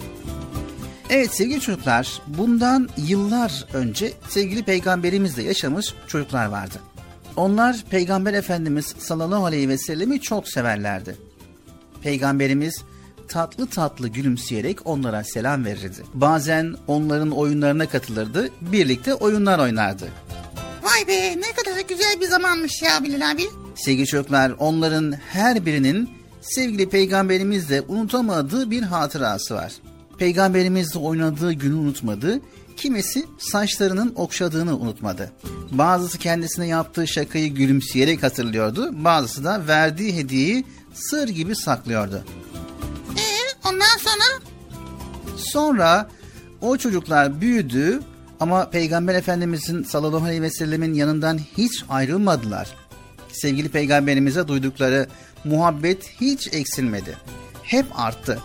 Evet 1.11 1.35
sevgili 1.35 1.61
çocuklar 1.61 2.23
bundan 2.27 2.89
yıllar 2.97 3.65
önce 3.73 4.13
sevgili 4.29 4.63
peygamberimizle 4.63 5.43
yaşamış 5.43 5.95
çocuklar 6.09 6.47
vardı. 6.47 6.79
Onlar 7.37 7.85
peygamber 7.91 8.35
efendimiz 8.35 8.95
sallallahu 8.99 9.45
aleyhi 9.45 9.69
ve 9.69 9.79
sellemi 9.79 10.21
çok 10.21 10.49
severlerdi. 10.49 11.17
Peygamberimiz 12.03 12.83
tatlı 13.29 13.67
tatlı 13.67 14.09
gülümseyerek 14.09 14.87
onlara 14.87 15.25
selam 15.25 15.65
verirdi. 15.65 16.03
Bazen 16.15 16.75
onların 16.87 17.31
oyunlarına 17.31 17.89
katılırdı, 17.89 18.51
birlikte 18.61 19.15
oyunlar 19.15 19.59
oynardı. 19.59 20.09
Vay 20.83 21.09
be 21.09 21.41
ne 21.41 21.53
kadar 21.53 21.81
güzel 21.89 22.21
bir 22.21 22.27
zamanmış 22.27 22.83
ya 22.83 23.05
Bilal 23.05 23.31
abi. 23.31 23.43
Sevgili 23.75 24.07
çocuklar 24.07 24.53
onların 24.59 25.13
her 25.13 25.67
birinin 25.67 26.11
sevgili 26.41 26.89
peygamberimizle 26.89 27.83
unutamadığı 27.89 28.71
bir 28.71 28.83
hatırası 28.83 29.55
var. 29.55 29.73
Peygamberimizle 30.19 30.99
oynadığı 30.99 31.53
günü 31.53 31.75
unutmadı, 31.75 32.41
kimisi 32.77 33.27
saçlarının 33.39 34.13
okşadığını 34.17 34.79
unutmadı. 34.79 35.33
Bazısı 35.71 36.19
kendisine 36.19 36.67
yaptığı 36.67 37.09
şakayı 37.09 37.55
gülümseyerek 37.55 38.23
hatırlıyordu, 38.23 39.05
bazısı 39.05 39.45
da 39.45 39.67
verdiği 39.67 40.17
hediyeyi 40.17 40.65
sır 40.95 41.29
gibi 41.29 41.57
saklıyordu. 41.57 42.25
Ee 43.17 43.69
ondan 43.69 43.99
sonra? 43.99 44.41
Sonra 45.37 46.09
o 46.61 46.77
çocuklar 46.77 47.41
büyüdü 47.41 48.01
ama 48.41 48.71
Peygamber 48.71 49.15
Efendimizin 49.15 49.83
sallallahu 49.83 50.25
aleyhi 50.25 50.43
ve 50.43 50.51
sellemin 50.51 50.95
yanından 50.95 51.39
hiç 51.57 51.85
ayrılmadılar. 51.89 52.75
Sevgili 53.33 53.69
peygamberimize 53.69 54.49
duydukları 54.49 55.07
muhabbet 55.45 56.09
hiç 56.21 56.55
eksilmedi. 56.55 57.17
Hep 57.63 57.87
arttı. 57.95 58.39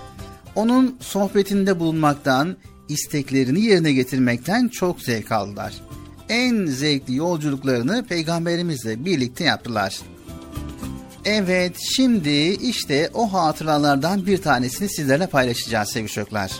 Onun 0.55 0.97
sohbetinde 1.01 1.79
bulunmaktan, 1.79 2.57
isteklerini 2.89 3.61
yerine 3.61 3.91
getirmekten 3.93 4.67
çok 4.67 5.01
zevk 5.01 5.31
aldılar. 5.31 5.73
En 6.29 6.65
zevkli 6.65 7.15
yolculuklarını 7.15 8.05
peygamberimizle 8.05 9.05
birlikte 9.05 9.43
yaptılar. 9.43 9.99
Evet, 11.25 11.75
şimdi 11.95 12.29
işte 12.49 13.09
o 13.13 13.33
hatıralardan 13.33 14.25
bir 14.25 14.41
tanesini 14.41 14.89
sizlerle 14.89 15.27
paylaşacağız 15.27 15.89
sevgili 15.89 16.11
çocuklar. 16.11 16.51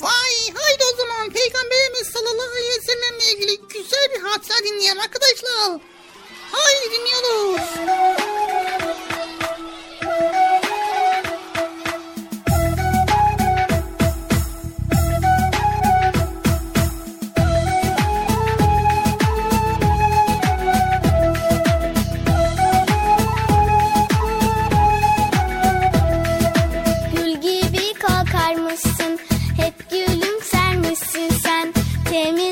Vay 0.00 0.54
haydi 0.54 0.82
o 0.94 0.96
zaman 0.96 1.30
Peygamberimiz 1.30 2.06
sallallahu 2.12 2.50
aleyhi 2.50 2.78
ve 2.78 2.82
sellemle 2.82 3.32
ilgili 3.32 3.68
güzel 3.68 4.08
bir 4.16 4.20
hatıra 4.20 4.58
dinleyelim 4.64 5.00
arkadaşlar. 5.00 5.80
Haydi 6.52 6.86
dinliyoruz. 6.94 7.60
Sen. 32.10 32.49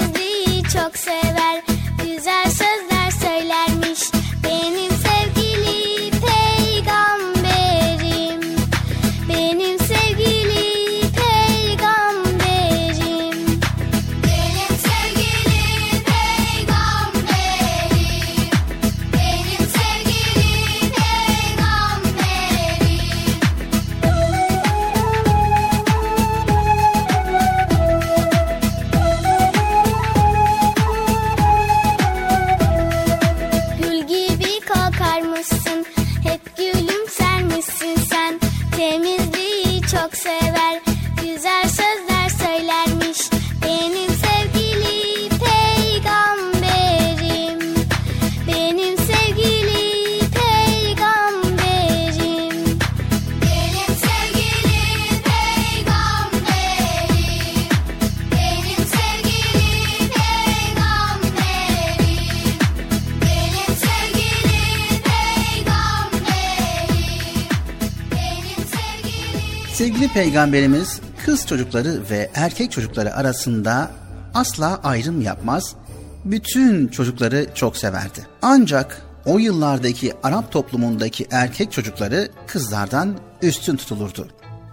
sevgili... 69.78 70.08
Peygamberimiz 70.08 71.00
kız 71.24 71.46
çocukları 71.46 72.00
ve 72.10 72.30
erkek 72.34 72.72
çocukları 72.72 73.14
arasında 73.14 73.90
asla 74.34 74.80
ayrım 74.84 75.20
yapmaz, 75.20 75.74
bütün 76.24 76.88
çocukları 76.88 77.46
çok 77.54 77.76
severdi. 77.76 78.26
Ancak 78.42 79.02
o 79.26 79.38
yıllardaki 79.38 80.12
Arap 80.22 80.52
toplumundaki 80.52 81.26
erkek 81.30 81.72
çocukları 81.72 82.28
kızlardan 82.46 83.14
üstün 83.42 83.76
tutulurdu. 83.76 84.28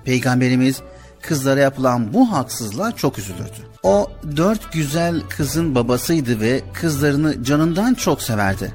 Peygamberimiz 0.05 0.81
kızlara 1.21 1.59
yapılan 1.59 2.13
bu 2.13 2.31
haksızlığa 2.31 2.91
çok 2.91 3.19
üzülürdü. 3.19 3.59
O 3.83 4.11
dört 4.37 4.73
güzel 4.73 5.21
kızın 5.29 5.75
babasıydı 5.75 6.41
ve 6.41 6.61
kızlarını 6.73 7.43
canından 7.43 7.93
çok 7.93 8.21
severdi. 8.21 8.73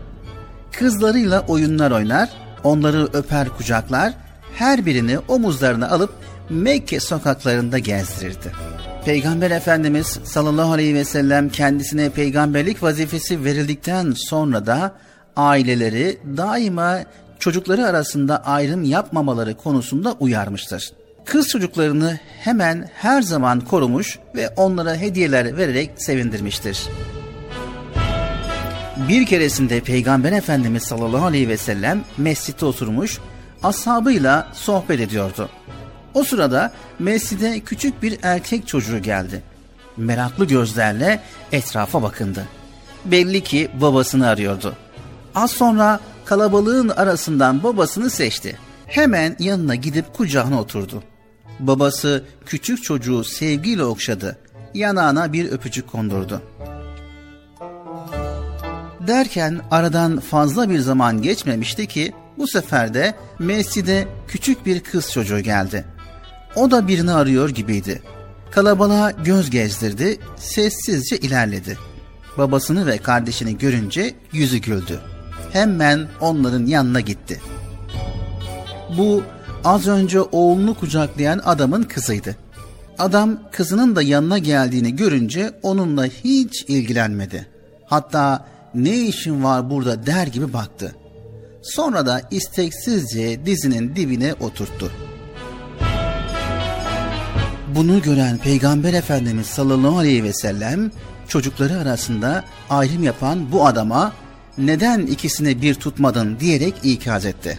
Kızlarıyla 0.72 1.40
oyunlar 1.40 1.90
oynar, 1.90 2.28
onları 2.64 3.08
öper 3.12 3.48
kucaklar, 3.48 4.14
her 4.54 4.86
birini 4.86 5.18
omuzlarına 5.18 5.90
alıp 5.90 6.10
Mekke 6.50 7.00
sokaklarında 7.00 7.78
gezdirirdi. 7.78 8.52
Peygamber 9.04 9.50
Efendimiz 9.50 10.18
sallallahu 10.24 10.72
aleyhi 10.72 10.94
ve 10.94 11.04
sellem 11.04 11.48
kendisine 11.48 12.10
peygamberlik 12.10 12.82
vazifesi 12.82 13.44
verildikten 13.44 14.12
sonra 14.16 14.66
da 14.66 14.92
aileleri 15.36 16.18
daima 16.36 16.98
çocukları 17.38 17.86
arasında 17.86 18.44
ayrım 18.44 18.84
yapmamaları 18.84 19.56
konusunda 19.56 20.12
uyarmıştır. 20.12 20.92
Kız 21.24 21.48
çocuklarını 21.48 22.18
hemen 22.40 22.88
her 22.94 23.22
zaman 23.22 23.60
korumuş 23.60 24.18
ve 24.34 24.48
onlara 24.48 24.96
hediyeler 24.96 25.56
vererek 25.56 25.90
sevindirmiştir. 25.96 26.88
Bir 29.08 29.26
keresinde 29.26 29.80
Peygamber 29.80 30.32
Efendimiz 30.32 30.82
sallallahu 30.82 31.24
aleyhi 31.24 31.48
ve 31.48 31.56
sellem 31.56 32.04
mescitte 32.18 32.66
oturmuş, 32.66 33.18
ashabıyla 33.62 34.48
sohbet 34.52 35.00
ediyordu. 35.00 35.48
O 36.14 36.24
sırada 36.24 36.72
mescide 36.98 37.60
küçük 37.60 38.02
bir 38.02 38.18
erkek 38.22 38.68
çocuğu 38.68 38.98
geldi. 38.98 39.42
Meraklı 39.96 40.44
gözlerle 40.44 41.22
etrafa 41.52 42.02
bakındı. 42.02 42.48
Belli 43.04 43.42
ki 43.42 43.70
babasını 43.80 44.28
arıyordu. 44.28 44.76
Az 45.34 45.50
sonra 45.50 46.00
kalabalığın 46.24 46.88
arasından 46.88 47.62
babasını 47.62 48.10
seçti. 48.10 48.58
Hemen 48.86 49.36
yanına 49.38 49.74
gidip 49.74 50.14
kucağına 50.14 50.60
oturdu. 50.60 51.02
Babası 51.60 52.24
küçük 52.46 52.82
çocuğu 52.82 53.24
sevgiyle 53.24 53.84
okşadı. 53.84 54.38
Yanağına 54.74 55.32
bir 55.32 55.52
öpücük 55.52 55.92
kondurdu. 55.92 56.42
Derken 59.06 59.60
aradan 59.70 60.20
fazla 60.20 60.70
bir 60.70 60.78
zaman 60.78 61.22
geçmemişti 61.22 61.86
ki 61.86 62.12
bu 62.40 62.46
sefer 62.46 62.94
de 62.94 63.14
mescide 63.38 64.08
küçük 64.28 64.66
bir 64.66 64.80
kız 64.80 65.12
çocuğu 65.12 65.40
geldi. 65.40 65.84
O 66.56 66.70
da 66.70 66.88
birini 66.88 67.12
arıyor 67.12 67.48
gibiydi. 67.48 68.02
Kalabalığa 68.50 69.10
göz 69.10 69.50
gezdirdi, 69.50 70.18
sessizce 70.36 71.16
ilerledi. 71.16 71.78
Babasını 72.38 72.86
ve 72.86 72.98
kardeşini 72.98 73.58
görünce 73.58 74.14
yüzü 74.32 74.58
güldü. 74.58 75.00
Hemen 75.52 76.08
onların 76.20 76.66
yanına 76.66 77.00
gitti. 77.00 77.40
Bu 78.98 79.22
az 79.64 79.88
önce 79.88 80.20
oğlunu 80.20 80.74
kucaklayan 80.74 81.40
adamın 81.44 81.82
kızıydı. 81.82 82.36
Adam 82.98 83.38
kızının 83.52 83.96
da 83.96 84.02
yanına 84.02 84.38
geldiğini 84.38 84.96
görünce 84.96 85.50
onunla 85.62 86.06
hiç 86.06 86.62
ilgilenmedi. 86.68 87.46
Hatta 87.86 88.46
ne 88.74 88.98
işin 88.98 89.44
var 89.44 89.70
burada 89.70 90.06
der 90.06 90.26
gibi 90.26 90.52
baktı. 90.52 90.94
Sonra 91.62 92.06
da 92.06 92.22
isteksizce 92.30 93.46
dizinin 93.46 93.96
dibine 93.96 94.34
oturttu. 94.34 94.92
Bunu 97.74 98.02
gören 98.02 98.38
Peygamber 98.38 98.92
Efendimiz 98.92 99.46
sallallahu 99.46 99.98
aleyhi 99.98 100.24
ve 100.24 100.32
sellem 100.32 100.90
çocukları 101.28 101.78
arasında 101.78 102.44
ayrım 102.70 103.02
yapan 103.02 103.52
bu 103.52 103.66
adama 103.66 104.12
neden 104.58 105.06
ikisini 105.06 105.62
bir 105.62 105.74
tutmadın 105.74 106.40
diyerek 106.40 106.74
ikaz 106.82 107.26
etti. 107.26 107.58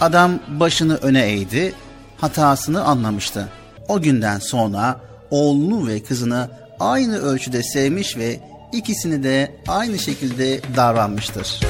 Adam 0.00 0.38
başını 0.48 0.96
öne 0.96 1.26
eğdi, 1.26 1.72
hatasını 2.16 2.84
anlamıştı. 2.84 3.48
O 3.88 4.00
günden 4.00 4.38
sonra 4.38 5.00
oğlunu 5.30 5.88
ve 5.88 6.02
kızını 6.02 6.48
aynı 6.80 7.18
ölçüde 7.18 7.62
sevmiş 7.62 8.16
ve 8.16 8.40
ikisini 8.72 9.22
de 9.22 9.52
aynı 9.68 9.98
şekilde 9.98 10.60
davranmıştır. 10.76 11.60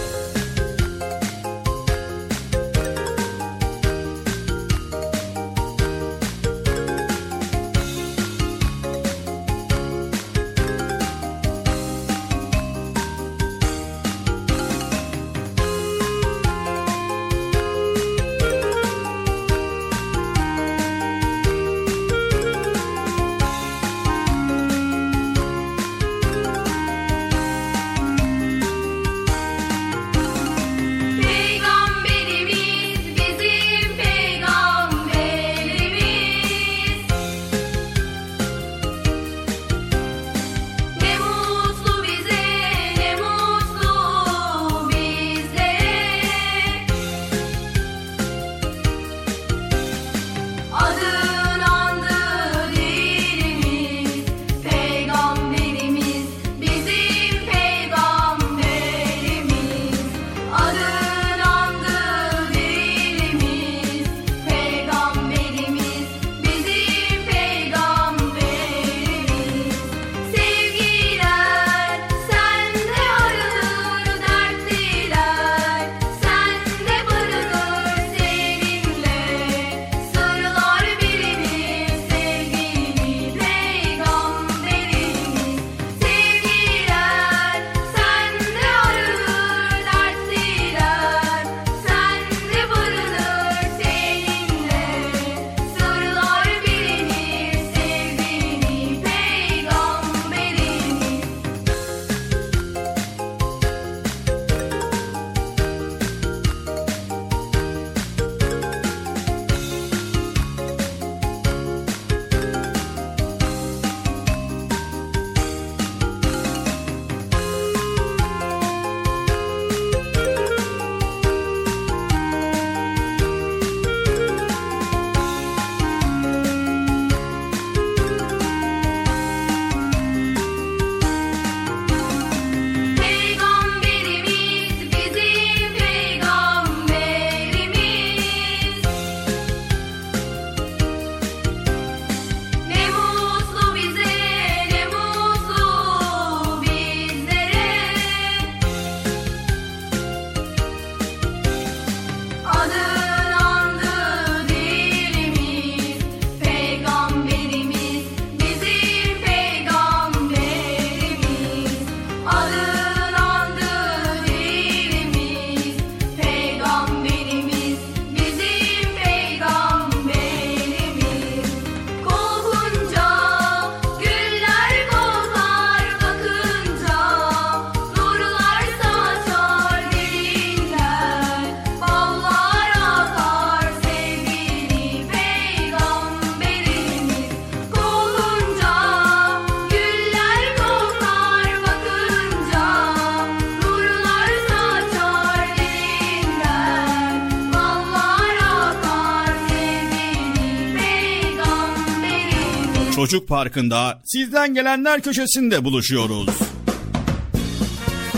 Çocuk 202.99 203.29
Parkı'nda 203.29 204.01
sizden 204.05 204.55
gelenler 204.55 205.01
köşesinde 205.01 205.65
buluşuyoruz. 205.65 206.29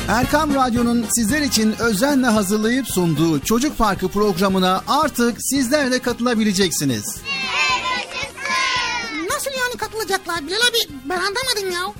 Erkam 0.09 0.55
Radyo'nun 0.55 1.07
sizler 1.09 1.43
için 1.43 1.75
özenle 1.81 2.27
hazırlayıp 2.27 2.89
sunduğu 2.89 3.41
Çocuk 3.41 3.79
Parkı 3.79 4.09
programına 4.09 4.83
artık 4.89 5.37
sizler 5.39 5.91
de 5.91 5.99
katılabileceksiniz. 5.99 7.21
Nasıl 9.31 9.51
yani 9.51 9.77
katılacaklar 9.79 10.47
Bilal 10.47 10.57
abi? 10.57 10.95
Ben 11.09 11.17
anlamadım 11.17 11.71
ya. 11.73 12.00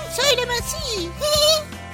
söylemesi. 0.11 0.77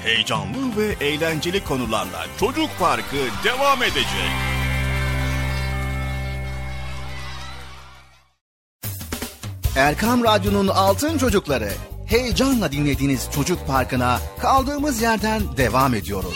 Heyecanlı 0.04 0.78
ve 0.78 1.06
eğlenceli 1.06 1.64
konularla 1.64 2.26
Çocuk 2.40 2.70
Parkı 2.80 3.18
devam 3.44 3.84
edecek. 3.84 4.32
Erkam 9.76 10.24
Radyo'nun 10.24 10.68
Altın 10.68 11.18
Çocukları 11.18 11.70
heyecanla 12.08 12.72
dinlediğiniz 12.72 13.28
Çocuk 13.36 13.68
Parkı'na 13.68 14.20
kaldığımız 14.42 15.02
yerden 15.02 15.58
devam 15.58 15.94
ediyoruz. 15.94 16.36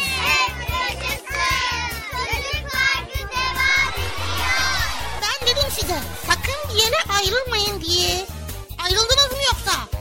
ben 5.21 5.47
dedim 5.47 5.69
size 5.71 5.97
sakın 6.27 6.69
bir 6.69 6.79
yere 6.84 6.95
ayrılmayın 7.17 7.82
diye. 7.82 8.25
Ayrıldınız 8.84 9.32
mı 9.32 9.38
yoksa? 9.47 10.01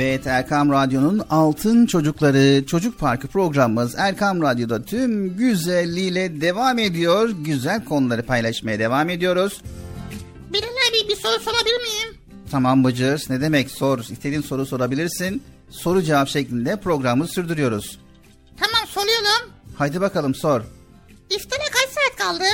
Evet 0.00 0.26
Erkam 0.26 0.70
Radyo'nun 0.72 1.22
Altın 1.30 1.86
Çocukları 1.86 2.66
Çocuk 2.66 2.98
Parkı 2.98 3.28
programımız 3.28 3.94
Erkam 3.98 4.42
Radyo'da 4.42 4.82
tüm 4.84 5.36
güzelliğiyle 5.36 6.40
devam 6.40 6.78
ediyor. 6.78 7.30
Güzel 7.40 7.84
konuları 7.84 8.22
paylaşmaya 8.26 8.78
devam 8.78 9.10
ediyoruz. 9.10 9.62
Bilal 10.52 10.62
abi 10.62 11.08
bir 11.08 11.16
soru 11.16 11.40
sorabilir 11.40 11.76
miyim? 11.82 12.18
Tamam 12.50 12.84
Bıcır 12.84 13.24
ne 13.28 13.40
demek 13.40 13.70
sor 13.70 13.98
istediğin 13.98 14.42
soru 14.42 14.66
sorabilirsin. 14.66 15.42
Soru 15.70 16.02
cevap 16.02 16.28
şeklinde 16.28 16.76
programı 16.80 17.28
sürdürüyoruz. 17.28 17.98
Tamam 18.56 18.86
soruyorum. 18.88 19.52
Haydi 19.76 20.00
bakalım 20.00 20.34
sor. 20.34 20.60
İftara 21.30 21.64
kaç 21.72 21.88
saat 21.90 22.18
kaldı? 22.28 22.44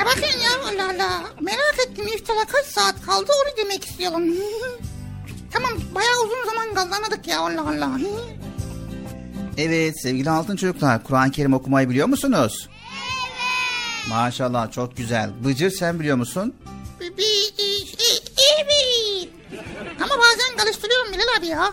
Ne 0.00 0.06
bakıyorsun 0.06 0.40
ya 0.40 0.50
Allah 0.60 0.84
Allah. 0.94 1.22
Merak 1.40 1.74
ettim 1.86 2.06
iftara 2.06 2.44
kaç 2.44 2.66
saat 2.66 3.02
kaldı 3.02 3.32
onu 3.32 3.64
demek 3.64 3.84
istiyorum. 3.84 4.22
tamam 5.52 5.70
bayağı 5.94 6.22
uzun 6.24 6.44
zaman 6.46 6.74
kaldı 6.74 6.94
anladık 6.94 7.28
ya 7.28 7.40
Allah 7.40 7.60
Allah. 7.60 8.00
Evet 9.58 10.02
sevgili 10.02 10.30
altın 10.30 10.56
çocuklar 10.56 11.04
Kur'an-ı 11.04 11.30
Kerim 11.30 11.52
okumayı 11.52 11.90
biliyor 11.90 12.08
musunuz? 12.08 12.68
Evet. 12.68 14.08
Maşallah 14.08 14.72
çok 14.72 14.96
güzel. 14.96 15.30
Bıcır 15.44 15.70
sen 15.70 16.00
biliyor 16.00 16.16
musun? 16.16 16.54
Evet. 17.00 17.12
Ama 20.00 20.14
bazen 20.18 20.56
karıştırıyorum 20.56 21.12
Bilal 21.12 21.38
abi 21.38 21.46
ya. 21.46 21.72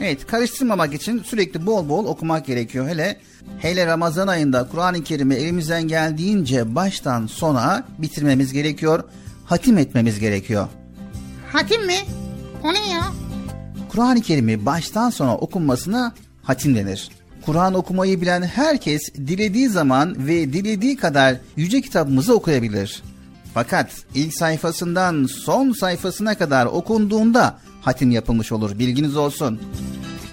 Evet 0.00 0.26
karıştırmamak 0.26 0.94
için 0.94 1.22
sürekli 1.22 1.66
bol 1.66 1.88
bol 1.88 2.06
okumak 2.06 2.46
gerekiyor. 2.46 2.88
Hele 2.88 3.20
hele 3.58 3.86
Ramazan 3.86 4.28
ayında 4.28 4.68
Kur'an-ı 4.68 5.04
Kerim'i 5.04 5.34
elimizden 5.34 5.82
geldiğince 5.82 6.74
baştan 6.74 7.26
sona 7.26 7.84
bitirmemiz 7.98 8.52
gerekiyor. 8.52 9.04
Hatim 9.44 9.78
etmemiz 9.78 10.20
gerekiyor. 10.20 10.68
Hatim 11.52 11.86
mi? 11.86 11.98
O 12.64 12.74
ne 12.74 12.90
ya? 12.90 13.02
Kur'an-ı 13.88 14.20
Kerim'i 14.20 14.66
baştan 14.66 15.10
sona 15.10 15.36
okunmasına 15.36 16.14
hatim 16.42 16.76
denir. 16.76 17.10
Kur'an 17.46 17.74
okumayı 17.74 18.20
bilen 18.20 18.42
herkes 18.42 19.14
dilediği 19.14 19.68
zaman 19.68 20.26
ve 20.26 20.52
dilediği 20.52 20.96
kadar 20.96 21.36
yüce 21.56 21.80
kitabımızı 21.80 22.34
okuyabilir. 22.34 23.02
Fakat 23.54 23.90
ilk 24.14 24.34
sayfasından 24.34 25.26
son 25.26 25.72
sayfasına 25.72 26.34
kadar 26.34 26.66
okunduğunda 26.66 27.58
hatim 27.82 28.10
yapılmış 28.10 28.52
olur 28.52 28.78
bilginiz 28.78 29.16
olsun. 29.16 29.60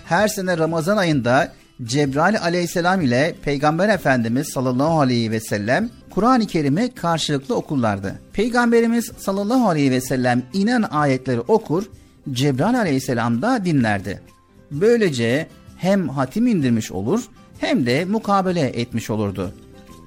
Her 0.05 0.27
sene 0.27 0.57
Ramazan 0.57 0.97
ayında 0.97 1.53
Cebrail 1.81 2.41
aleyhisselam 2.41 3.01
ile 3.01 3.35
Peygamber 3.43 3.89
Efendimiz 3.89 4.47
sallallahu 4.47 4.99
aleyhi 4.99 5.31
ve 5.31 5.39
sellem 5.39 5.89
Kur'an-ı 6.09 6.47
Kerim'i 6.47 6.93
karşılıklı 6.93 7.55
okurlardı. 7.55 8.19
Peygamberimiz 8.33 9.11
sallallahu 9.17 9.69
aleyhi 9.69 9.91
ve 9.91 10.01
sellem 10.01 10.43
inen 10.53 10.81
ayetleri 10.81 11.39
okur, 11.39 11.83
Cebrail 12.31 12.79
aleyhisselam 12.79 13.41
da 13.41 13.65
dinlerdi. 13.65 14.21
Böylece 14.71 15.47
hem 15.77 16.09
hatim 16.09 16.47
indirmiş 16.47 16.91
olur 16.91 17.23
hem 17.59 17.85
de 17.85 18.05
mukabele 18.05 18.61
etmiş 18.61 19.09
olurdu. 19.09 19.53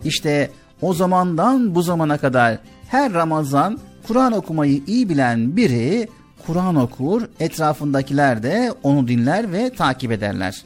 İşte 0.05 0.51
o 0.83 0.95
zamandan 0.95 1.75
bu 1.75 1.83
zamana 1.83 2.19
kadar 2.19 2.59
her 2.89 3.13
Ramazan 3.13 3.79
Kur'an 4.07 4.33
okumayı 4.33 4.83
iyi 4.87 5.09
bilen 5.09 5.57
biri 5.57 6.09
Kur'an 6.47 6.77
okur, 6.77 7.23
etrafındakiler 7.41 8.43
de 8.43 8.73
onu 8.83 9.09
dinler 9.09 9.53
ve 9.53 9.71
takip 9.71 10.13
ederler. 10.13 10.63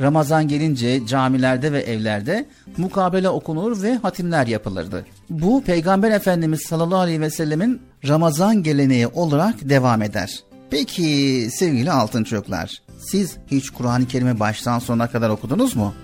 Ramazan 0.00 0.48
gelince 0.48 1.06
camilerde 1.06 1.72
ve 1.72 1.80
evlerde 1.80 2.46
mukabele 2.76 3.28
okunur 3.28 3.82
ve 3.82 3.94
hatimler 3.94 4.46
yapılırdı. 4.46 5.06
Bu 5.30 5.62
Peygamber 5.64 6.10
Efendimiz 6.10 6.62
sallallahu 6.62 6.98
aleyhi 6.98 7.20
ve 7.20 7.30
sellemin 7.30 7.82
Ramazan 8.08 8.62
geleneği 8.62 9.06
olarak 9.06 9.68
devam 9.68 10.02
eder. 10.02 10.40
Peki 10.70 11.48
sevgili 11.52 11.92
altın 11.92 12.24
çocuklar, 12.24 12.82
siz 12.98 13.36
hiç 13.50 13.70
Kur'an-ı 13.70 14.06
Kerim'i 14.06 14.40
baştan 14.40 14.78
sona 14.78 15.10
kadar 15.10 15.30
okudunuz 15.30 15.76
mu? 15.76 15.94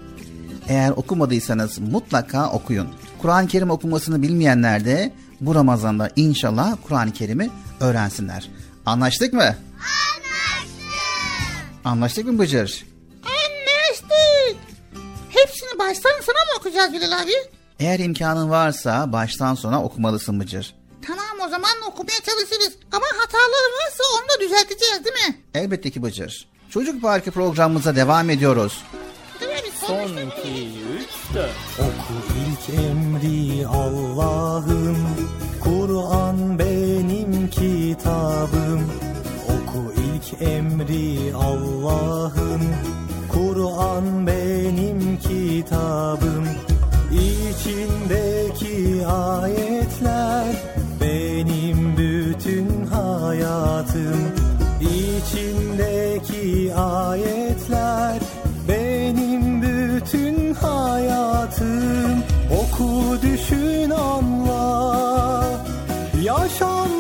Eğer 0.68 0.90
okumadıysanız 0.90 1.78
mutlaka 1.78 2.50
okuyun. 2.50 2.88
Kur'an-ı 3.18 3.48
Kerim 3.48 3.70
okumasını 3.70 4.22
bilmeyenler 4.22 4.84
de 4.84 5.12
bu 5.40 5.54
Ramazan'da 5.54 6.10
inşallah 6.16 6.76
Kur'an-ı 6.88 7.12
Kerim'i 7.12 7.50
öğrensinler. 7.80 8.48
Anlaştık 8.86 9.32
mı? 9.32 9.40
Anlaştık. 9.40 9.56
Anlaştık 11.84 12.26
mı 12.26 12.38
Bıcır? 12.38 12.89
Hepsini 15.30 15.78
baştan 15.78 16.10
sona 16.22 16.38
mı 16.38 16.58
okuyacağız 16.58 16.92
Bilal 16.92 17.22
abi? 17.22 17.32
Eğer 17.80 17.98
imkanın 17.98 18.50
varsa 18.50 19.12
baştan 19.12 19.54
sona 19.54 19.82
okumalısın 19.84 20.40
Bıcır. 20.40 20.74
Tamam 21.06 21.46
o 21.46 21.48
zaman 21.48 21.70
okumaya 21.88 22.20
çalışırız. 22.20 22.72
Ama 22.92 23.06
hataları 23.18 23.70
varsa 23.84 24.02
onu 24.18 24.28
da 24.28 24.40
düzelteceğiz 24.44 25.04
değil 25.04 25.28
mi? 25.28 25.40
Elbette 25.54 25.90
ki 25.90 26.02
Bıcır. 26.02 26.48
Çocuk 26.70 27.02
Parkı 27.02 27.30
programımıza 27.30 27.96
devam 27.96 28.30
ediyoruz. 28.30 28.84
Son 29.86 30.08
iki, 30.16 30.68
üç, 30.98 31.34
dört. 31.34 31.50
Oku 31.78 32.14
ilk 32.50 32.78
emri 32.78 33.66
Allah'ım 33.66 34.99
Kur'an 44.00 44.26
benim 44.26 45.18
kitabım 45.18 46.44
İçindeki 47.12 49.06
ayetler 49.06 50.56
benim 51.00 51.96
bütün 51.96 52.86
hayatım. 52.86 54.20
İçindeki 54.80 56.74
ayetler 56.74 58.18
benim 58.68 59.62
bütün 59.62 60.54
hayatım. 60.54 62.22
Oku 62.60 63.22
düşün 63.22 63.90
anla 63.90 65.44
Yaşantına 66.22 66.99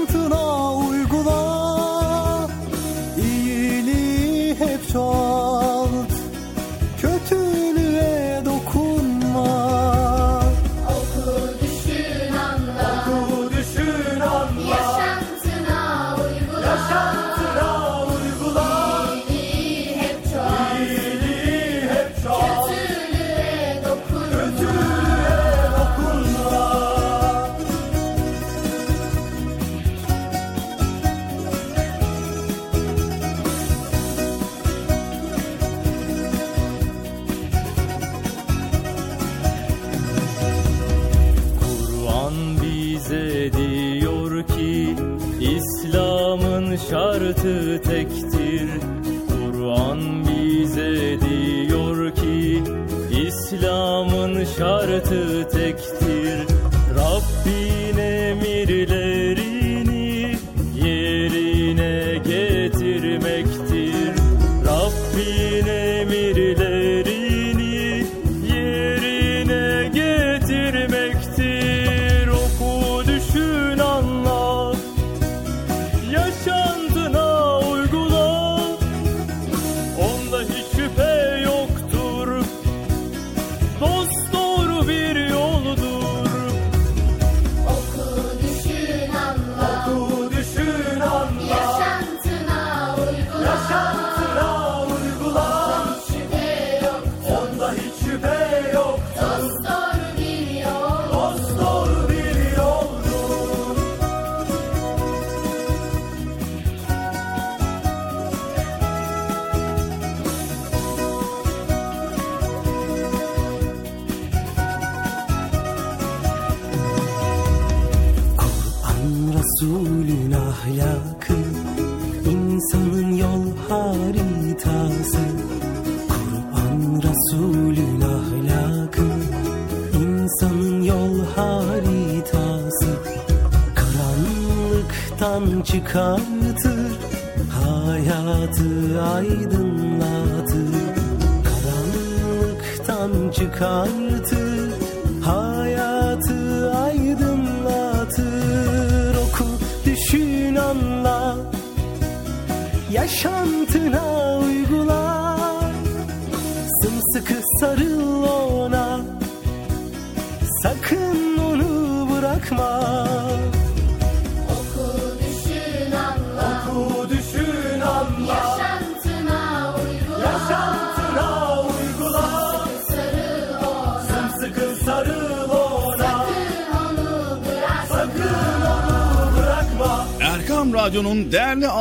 To 47.30 47.78
tek 47.78 48.29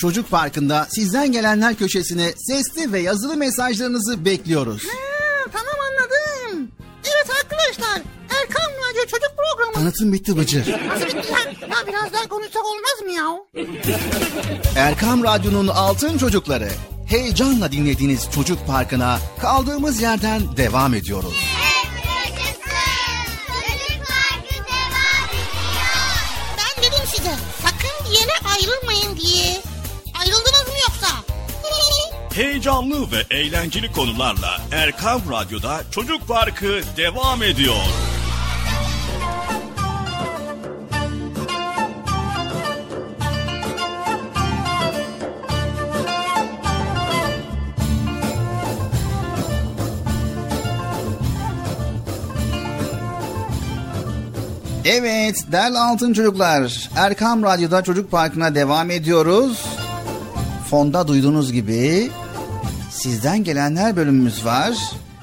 Çocuk 0.00 0.30
Parkı'nda 0.30 0.86
sizden 0.90 1.32
gelenler 1.32 1.74
köşesine 1.76 2.32
sesli 2.36 2.92
ve 2.92 3.00
yazılı 3.00 3.36
mesajlarınızı 3.36 4.24
bekliyoruz. 4.24 4.82
Ha, 4.84 5.50
tamam 5.52 5.74
anladım. 5.90 6.70
Evet 7.04 7.30
arkadaşlar 7.42 8.02
Erkan 8.40 8.70
Radyo 8.90 9.02
Çocuk 9.02 9.30
Programı. 9.36 9.72
Tanıtım 9.74 10.12
bitti 10.12 10.36
Bıcır. 10.36 10.60
Nasıl 10.88 11.06
bitti 11.06 11.32
lan? 11.32 11.68
Ya 11.70 11.86
biraz 11.86 12.12
daha 12.12 12.28
konuşsak 12.28 12.62
olmaz 12.64 13.02
mı 13.04 13.12
ya? 13.12 13.38
Erkam 14.76 15.24
Radyo'nun 15.24 15.68
altın 15.68 16.18
çocukları. 16.18 16.68
Heyecanla 17.06 17.72
dinlediğiniz 17.72 18.30
Çocuk 18.34 18.66
Parkı'na 18.66 19.18
kaldığımız 19.40 20.02
yerden 20.02 20.56
devam 20.56 20.94
ediyoruz. 20.94 21.34
Ben 26.58 26.82
dedim 26.84 27.04
size 27.06 27.34
sakın 27.62 28.10
bir 28.10 28.18
yere 28.18 28.32
ayrılmayın 28.54 29.16
diye. 29.16 29.69
Ayrıldınız 30.30 30.68
mı 30.68 30.74
yoksa? 30.88 31.06
Heyecanlı 32.34 33.10
ve 33.12 33.36
eğlenceli 33.36 33.92
konularla 33.92 34.60
Erkam 34.72 35.20
Radyo'da 35.30 35.80
Çocuk 35.90 36.28
Parkı 36.28 36.80
devam 36.96 37.42
ediyor. 37.42 37.74
Evet 54.84 55.44
değerli 55.52 55.78
altın 55.78 56.12
çocuklar. 56.12 56.90
Erkam 56.96 57.42
Radyo'da 57.42 57.82
Çocuk 57.82 58.10
Parkı'na 58.10 58.54
devam 58.54 58.90
ediyoruz. 58.90 59.79
Fonda 60.70 61.08
duyduğunuz 61.08 61.52
gibi 61.52 62.10
sizden 62.90 63.44
gelenler 63.44 63.96
bölümümüz 63.96 64.44
var. 64.44 64.74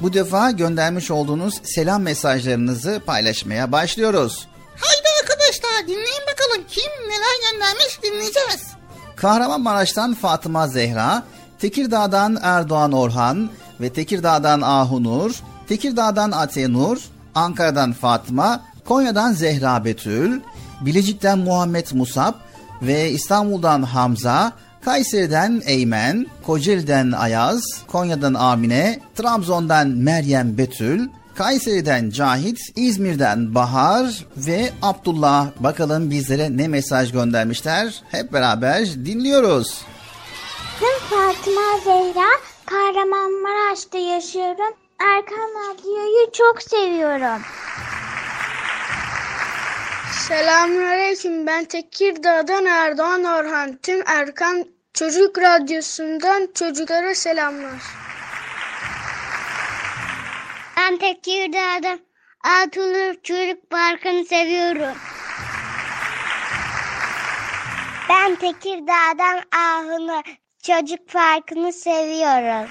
Bu 0.02 0.14
defa 0.14 0.52
göndermiş 0.52 1.12
olduğunuz 1.12 1.62
selam 1.64 2.02
mesajlarınızı 2.02 3.02
paylaşmaya 3.06 3.72
başlıyoruz. 3.72 4.48
Haydi 4.76 5.08
arkadaşlar 5.22 5.88
dinleyin 5.88 6.24
bakalım 6.32 6.66
kim 6.68 6.91
neler 7.10 7.52
göndermiş 7.52 8.04
dinleyeceğiz. 8.04 8.68
Kahramanmaraş'tan 9.16 10.14
Fatıma 10.14 10.68
Zehra, 10.68 11.24
Tekirdağ'dan 11.60 12.39
Erdoğan 12.41 12.91
Orhan 12.91 13.50
ve 13.82 13.93
Tekirdağ'dan 13.93 14.62
Ahunur, 14.62 15.36
Tekirdağ'dan 15.68 16.32
Atenur, 16.32 16.98
Ankara'dan 17.36 17.93
Fatma, 17.93 18.62
Konya'dan 18.86 19.34
Zehra 19.34 19.86
Betül, 19.86 20.41
Bilecik'ten 20.82 21.38
Muhammed 21.39 21.88
Musab 21.93 22.34
ve 22.82 23.12
İstanbul'dan 23.12 23.84
Hamza, 23.84 24.54
Kayseri'den 24.88 25.62
Eymen, 25.66 26.26
Kocaeli'den 26.46 27.12
Ayaz, 27.12 27.64
Konya'dan 27.88 28.34
Amine, 28.34 29.00
Trabzon'dan 29.16 29.88
Meryem 29.88 30.58
Betül, 30.58 31.10
Kayseri'den 31.36 32.10
Cahit, 32.10 32.60
İzmir'den 32.76 33.56
Bahar 33.56 34.26
ve 34.38 34.70
Abdullah. 34.82 35.48
Bakalım 35.60 36.12
bizlere 36.12 36.58
ne 36.58 36.68
mesaj 36.68 37.12
göndermişler? 37.12 38.04
Hep 38.12 38.34
beraber 38.34 38.86
dinliyoruz. 38.86 39.82
Ben 40.82 41.10
Fatıma 41.10 41.80
Zehra, 41.84 42.30
Kahramanmaraş'ta 42.66 43.98
yaşıyorum. 43.98 44.74
Erkan 45.00 45.50
Radyo'yu 45.70 46.32
çok 46.34 46.62
seviyorum. 46.62 47.42
Selamünaleyküm. 50.28 51.48
Ben 51.48 51.66
Tekirdağ'dan 51.66 52.66
Erdoğan 52.66 53.24
Orhan. 53.24 53.80
Tüm 53.84 54.02
Erkan 54.06 54.77
Çocuk 55.00 55.38
Radyosu'ndan 55.38 56.48
çocuklara 56.54 57.16
selamlar. 57.16 57.82
Ben 60.78 60.98
Tekirdağ'dan 60.98 62.00
Atulur 62.43 63.14
Çocuk 63.24 63.70
Parkı'nı 63.70 64.26
seviyorum. 64.26 64.98
Ben 68.10 68.36
Tekirdağ'dan 68.36 69.41
Ahun'u 69.56 70.22
Çocuk 70.64 71.10
Parkı'nı 71.14 71.74
seviyorum. 71.74 72.70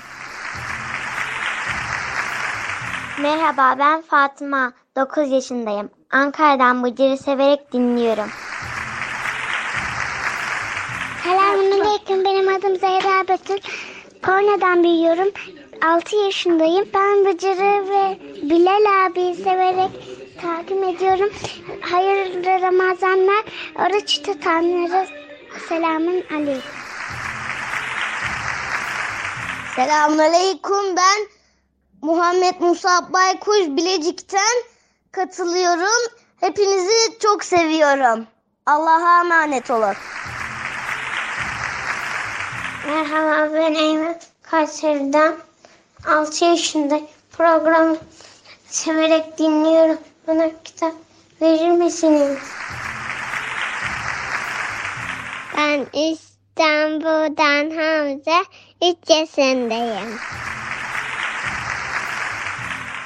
Merhaba 3.19 3.79
ben 3.79 4.03
Fatma. 4.03 4.73
9 4.97 5.31
yaşındayım. 5.31 5.91
Ankara'dan 6.11 6.83
Bıcır'ı 6.85 7.17
severek 7.19 7.73
dinliyorum. 7.73 8.31
Selamünaleyküm. 11.27 12.25
Benim 12.25 12.49
adım 12.49 12.77
Zehra 12.77 13.29
Betül. 13.29 13.59
Korna'dan 14.23 14.83
büyüyorum. 14.85 15.29
6 15.83 16.17
yaşındayım. 16.17 16.89
Ben 16.95 17.25
Bıcır'ı 17.25 17.89
ve 17.89 18.19
Bilal 18.51 19.07
abiyi 19.07 19.35
severek 19.35 19.91
takip 20.43 20.85
ediyorum. 20.85 21.31
Hayırlı 21.81 22.63
Ramazanlar. 22.63 23.45
Oruç 23.75 24.23
tutanlara 24.23 25.07
selamün 25.69 26.25
aleyküm. 26.35 26.63
Selamünaleyküm 29.77 30.97
ben 30.97 31.27
Muhammed 32.03 32.61
Musa 32.61 33.13
Baykuş 33.13 33.61
Bilecik'ten 33.61 34.57
katılıyorum. 35.13 36.13
Hepinizi 36.41 37.19
çok 37.19 37.45
seviyorum. 37.45 38.27
Allah'a 38.67 39.21
emanet 39.21 39.71
olun. 39.71 39.95
Merhaba 42.87 43.55
ben 43.55 43.75
Eymen 43.75 44.19
Kayseri'den 44.43 45.37
6 46.07 46.45
yaşında 46.45 47.01
programı 47.31 47.97
severek 48.67 49.39
dinliyorum. 49.39 49.99
Bana 50.29 50.51
kitap 50.65 50.93
verir 51.43 51.71
misiniz? 51.71 52.39
Ben 55.57 55.87
İstanbul'dan 55.93 57.71
Hamza 57.71 58.45
3 58.83 59.11
yaşındayım. 59.11 60.19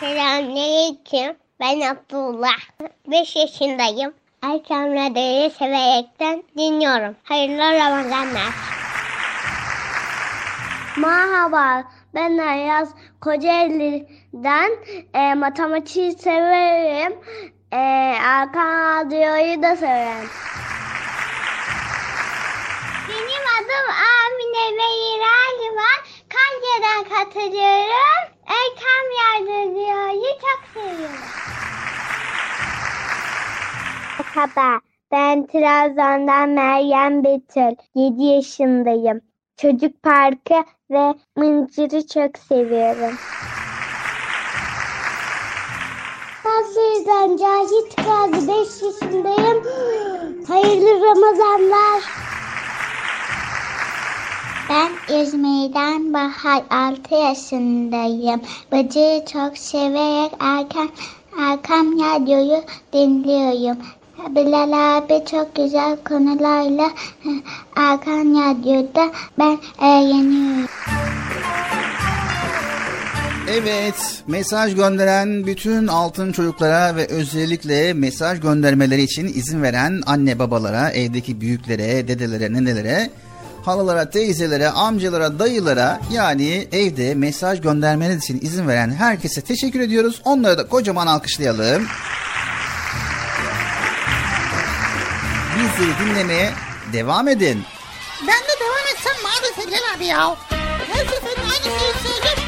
Selamünaleyküm. 0.01 1.37
Ben 1.61 1.81
Abdullah. 1.81 2.59
5 3.07 3.37
yaşındayım. 3.37 4.15
Erkan 4.43 4.93
Radyo'yu 4.93 5.51
severekten 5.51 6.43
dinliyorum. 6.57 7.17
Hayırlı 7.25 7.79
Ramazanlar. 7.79 8.80
Merhaba, 11.01 11.85
ben 12.15 12.39
Ayaz 12.39 12.95
Kocaeli'den 13.21 14.71
e, 15.15 15.35
matematiği 15.35 16.13
severim. 16.13 17.19
E, 17.73 17.77
Erkan 18.23 19.07
Radyo'yu 19.07 19.63
da 19.63 19.77
severim. 19.77 20.29
Benim 23.09 23.45
adım 23.57 23.87
Amine 24.11 24.79
Beyirali 24.79 25.77
var. 25.77 26.01
Kanca'dan 26.35 27.05
katılıyorum. 27.05 28.25
Erkan 28.47 29.05
Radyo'yu 29.47 30.33
çok 30.41 30.83
seviyorum. 30.83 31.15
Merhaba, 34.37 34.81
ben 35.13 35.47
Trabzon'dan 35.47 36.49
Meryem 36.49 37.25
Betül. 37.25 37.77
7 37.95 38.23
yaşındayım. 38.23 39.30
Çocuk 39.63 40.03
parkı 40.03 40.65
ve 40.91 41.15
mıncırı 41.37 42.07
çok 42.07 42.39
seviyorum. 42.39 43.17
Nazlı'dan 46.45 47.37
Cahit 47.37 47.97
Gazi 47.97 48.49
5 48.49 48.57
yaşındayım. 48.83 49.65
Hayırlı 50.49 51.05
Ramazanlar. 51.05 52.03
Ben 54.69 55.15
İzmir'den 55.15 56.15
Bahar 56.15 56.63
6 56.71 57.15
yaşındayım. 57.15 58.41
Bıcığı 58.73 59.25
çok 59.33 59.59
severek 59.59 60.33
Erkan, 60.41 60.91
Erkan 61.39 61.99
Radyo'yu 61.99 62.63
dinliyorum. 62.93 63.79
Bilal 64.29 64.97
abi 64.97 65.25
çok 65.31 65.55
güzel 65.55 65.97
konularla 66.09 66.91
Erkan 67.77 68.35
Radyo'da 68.35 69.13
ben 69.39 69.59
eğleniyorum. 69.83 70.71
Evet, 73.49 74.23
mesaj 74.27 74.75
gönderen 74.75 75.47
bütün 75.47 75.87
altın 75.87 76.33
çocuklara 76.33 76.97
ve 76.97 77.07
özellikle 77.07 77.93
mesaj 77.93 78.41
göndermeleri 78.41 79.03
için 79.03 79.27
izin 79.27 79.63
veren 79.63 80.03
anne 80.07 80.39
babalara, 80.39 80.91
evdeki 80.91 81.41
büyüklere, 81.41 82.09
dedelere, 82.09 82.53
nenelere, 82.53 83.11
halalara, 83.63 84.11
teyzelere, 84.11 84.69
amcalara, 84.69 85.39
dayılara 85.39 86.01
yani 86.13 86.69
evde 86.73 87.15
mesaj 87.15 87.61
göndermeniz 87.61 88.25
için 88.25 88.41
izin 88.43 88.69
veren 88.69 88.91
herkese 88.91 89.41
teşekkür 89.41 89.81
ediyoruz. 89.81 90.23
Onları 90.25 90.59
da 90.59 90.69
kocaman 90.69 91.07
alkışlayalım. 91.07 91.87
Bizleri 95.61 95.99
dinlemeye 96.09 96.53
devam 96.93 97.29
edin. 97.29 97.65
Ben 98.21 98.29
de 98.29 98.61
devam 98.61 98.87
etsem 98.95 99.23
maalesef 99.23 99.67
Bilal 99.67 99.95
abi 99.97 100.05
ya. 100.07 100.37
Her 100.93 101.05
seferinde 101.05 101.41
aynı 101.41 101.79
şeyi 101.81 101.93
söylüyorum. 102.03 102.40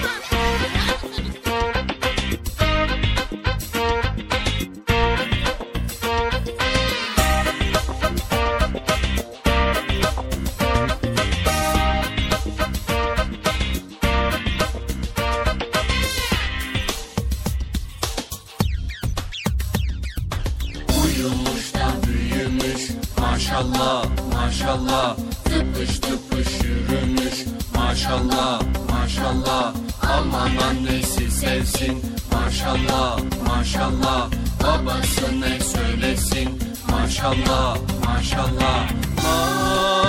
Maşallah 28.13 28.61
maşallah. 28.91 29.75
Aman 30.03 30.57
annesi 30.57 31.31
sevsin. 31.31 32.03
Maşallah 32.33 33.19
maşallah. 33.49 34.29
Babası 34.63 35.41
ne 35.41 35.61
söylesin? 35.61 36.59
Maşallah 36.91 37.77
maşallah. 38.07 38.91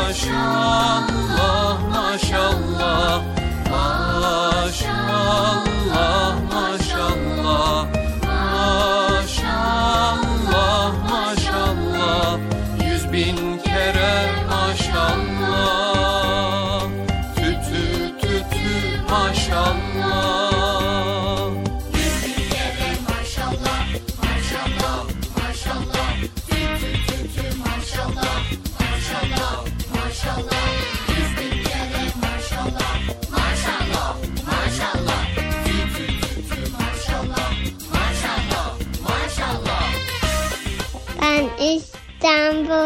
Maşallah 0.04 1.00
maşallah. 1.94 3.22
Maşallah 3.72 5.64
maşallah 6.52 6.83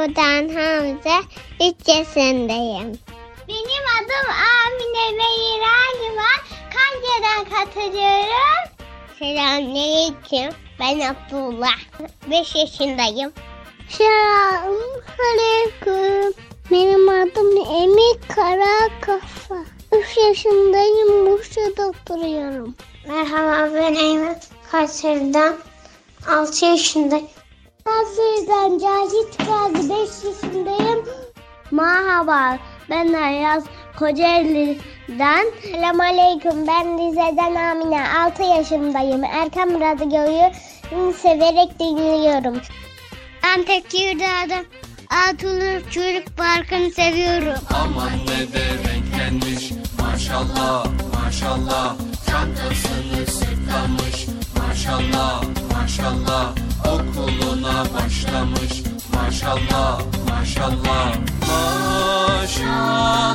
İstanbul'dan 0.08 0.50
Hamza 0.56 1.18
3 1.62 1.76
yaşındayım. 1.88 3.00
Benim 3.48 3.86
adım 3.98 4.28
Amine 4.30 5.18
Beyirali 5.20 6.10
var. 6.18 6.40
Kanca'dan 6.74 7.42
katılıyorum. 7.50 8.66
Selamünaleyküm. 9.20 10.52
Ben 10.80 11.00
Abdullah. 11.00 11.78
5 12.32 12.56
yaşındayım. 12.56 13.32
Selamünaleyküm. 13.90 16.34
Benim 16.72 17.10
adım 17.10 17.58
Emir 17.58 18.18
Karakafa. 18.36 19.56
3 19.92 20.18
yaşındayım. 20.18 21.26
Bursa'da 21.26 21.88
oturuyorum. 21.88 22.76
Merhaba 23.08 23.70
ben 23.76 23.94
Eymen. 23.94 24.40
Kayseri'den 24.72 25.56
6 26.28 26.66
yaşındayım. 26.66 27.28
Kayseri'den 27.88 28.80
Cahit 28.80 29.38
Gazi 29.38 29.90
5 29.90 30.00
yaşındayım. 30.24 31.06
Merhaba 31.72 32.58
ben 32.90 33.14
Ayaz 33.14 33.64
Kocaeli'den. 34.00 35.46
Selamünaleyküm 35.62 36.68
ben 36.68 36.98
Rize'den 36.98 37.56
Amine 37.56 38.10
6 38.10 38.44
yaşındayım. 38.44 39.24
Erkam 39.24 39.70
Radyo'yu 39.70 40.52
severek 41.14 41.80
dinliyorum. 41.80 42.62
Ben 43.44 43.64
Tekirdağ'dan 43.64 44.66
Atılır 45.30 45.90
Çocuk 45.92 46.38
Parkı'nı 46.38 46.92
seviyorum. 46.92 47.60
Aman 47.74 48.12
ne 48.12 48.54
de 48.54 48.64
renklenmiş 48.90 49.72
maşallah 50.02 50.86
maşallah 51.24 51.96
Çantasını 52.26 53.26
sırtlamış 53.28 54.27
maşallah 54.88 55.44
maşallah 55.74 56.52
Okuluna 56.86 57.86
başlamış. 57.94 58.84
Maşallah 59.14 60.00
maşallah 60.30 61.16
maşallah 62.38 63.28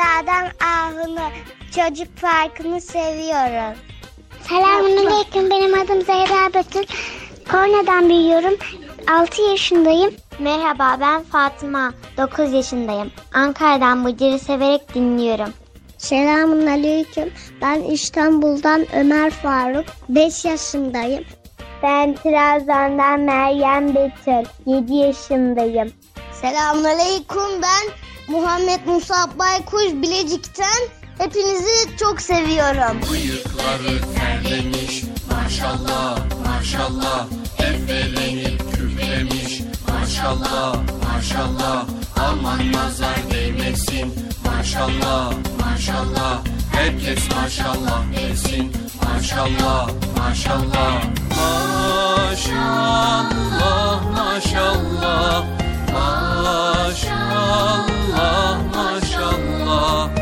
Tekirdağ'dan 0.00 0.50
Ahun'u 0.66 1.30
çocuk 1.74 2.20
parkını 2.20 2.80
seviyorum. 2.80 3.78
Selamünaleyküm 4.48 5.50
benim 5.50 5.80
adım 5.80 6.02
Zehra 6.02 6.54
Betül. 6.54 6.84
Korna'dan 7.50 8.08
büyüyorum. 8.08 8.54
6 9.08 9.42
yaşındayım. 9.42 10.14
Merhaba 10.38 10.96
ben 11.00 11.22
Fatıma. 11.22 11.92
9 12.16 12.52
yaşındayım. 12.52 13.10
Ankara'dan 13.34 14.04
Bıcır'ı 14.04 14.38
severek 14.38 14.94
dinliyorum. 14.94 15.52
Selamun 15.98 16.66
aleyküm. 16.66 17.32
Ben 17.62 17.82
İstanbul'dan 17.82 18.86
Ömer 18.94 19.30
Faruk. 19.30 19.84
5 20.08 20.44
yaşındayım. 20.44 21.24
Ben 21.82 22.14
Trabzon'dan 22.14 23.20
Meryem 23.20 23.94
Betül. 23.94 24.48
7 24.66 24.94
yaşındayım. 24.94 25.92
Selamünaleyküm 26.32 27.62
ben 27.62 28.09
Muhammed 28.30 28.80
Musab 28.86 29.38
Baykuş 29.38 29.84
Bilecik'ten 30.02 30.80
hepinizi 31.18 31.96
çok 31.98 32.20
seviyorum. 32.20 33.00
Bıyıkları 33.10 34.00
terlemiş 34.14 35.04
maşallah 35.30 36.18
maşallah. 36.46 37.26
Efelenip 37.58 38.74
küflemiş 38.74 39.60
maşallah 39.88 40.76
maşallah. 41.14 41.86
Aman 42.16 42.72
nazar 42.72 43.30
değmesin 43.30 44.14
maşallah 44.44 45.32
maşallah. 45.60 46.40
Herkes 46.72 47.18
maşallah 47.36 48.02
desin 48.16 48.72
maşallah 49.02 49.90
Maşallah. 50.16 51.02
Maşallah 51.36 53.30
Maşallah 54.16 55.59
maşallah 55.92 57.86
Maşallah 58.74 60.19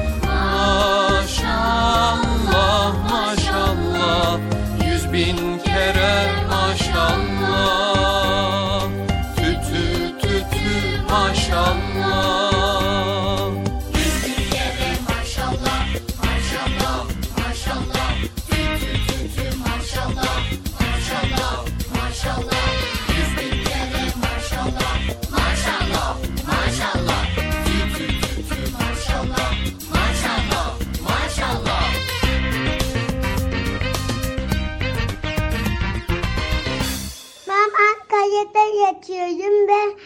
Ankara'da 38.58 38.86
yatıyorum 38.86 39.68
ve 39.68 39.96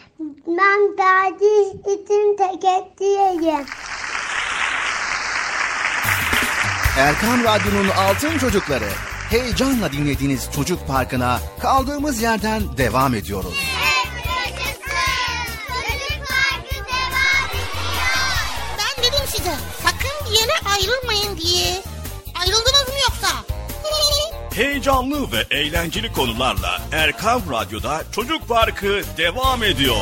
ben 0.46 0.96
Gazi 0.96 1.70
için 1.70 2.36
tekettüreyim. 2.36 3.66
Erkam 6.98 7.44
Radyo'nun 7.44 7.88
Altın 7.88 8.38
Çocukları. 8.38 8.88
Heyecanla 9.30 9.92
dinlediğiniz 9.92 10.48
Çocuk 10.54 10.86
Parkı'na 10.86 11.40
kaldığımız 11.60 12.22
yerden 12.22 12.62
devam 12.76 13.14
ediyoruz. 13.14 13.54
Ben 18.78 19.04
dedim 19.04 19.26
size 19.26 19.54
sakın 19.82 20.30
bir 20.30 20.38
yere 20.40 20.52
ayrılmayın 20.74 21.36
diye. 21.36 21.91
Heyecanlı 24.54 25.32
ve 25.32 25.56
eğlenceli 25.56 26.12
konularla 26.12 26.82
Erkan 26.92 27.42
Radyo'da 27.52 28.02
Çocuk 28.12 28.48
Parkı 28.48 29.02
devam 29.16 29.62
ediyor. 29.62 29.96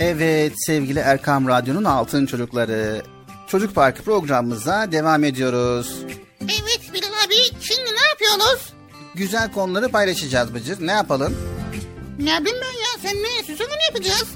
Evet 0.00 0.52
sevgili 0.66 0.98
Erkam 0.98 1.48
Radyo'nun 1.48 1.84
Altın 1.84 2.26
Çocukları. 2.26 3.02
Çocuk 3.48 3.74
Parkı 3.74 4.02
programımıza 4.02 4.92
devam 4.92 5.24
ediyoruz. 5.24 5.96
Evet 6.40 6.80
Bilal 6.92 7.08
abi 7.26 7.34
şimdi 7.60 7.90
ne 7.90 8.08
yapıyoruz? 8.10 8.72
Güzel 9.14 9.52
konuları 9.52 9.88
paylaşacağız 9.88 10.54
Bıcır. 10.54 10.86
Ne 10.86 10.92
yapalım? 10.92 11.36
Ne 12.18 12.40
bileyim 12.40 12.58
ben 12.62 12.78
ya 12.78 13.02
sen 13.02 13.16
ne 13.22 13.40
istiyorsan 13.40 13.66
onu 13.66 13.82
yapacağız. 13.88 14.28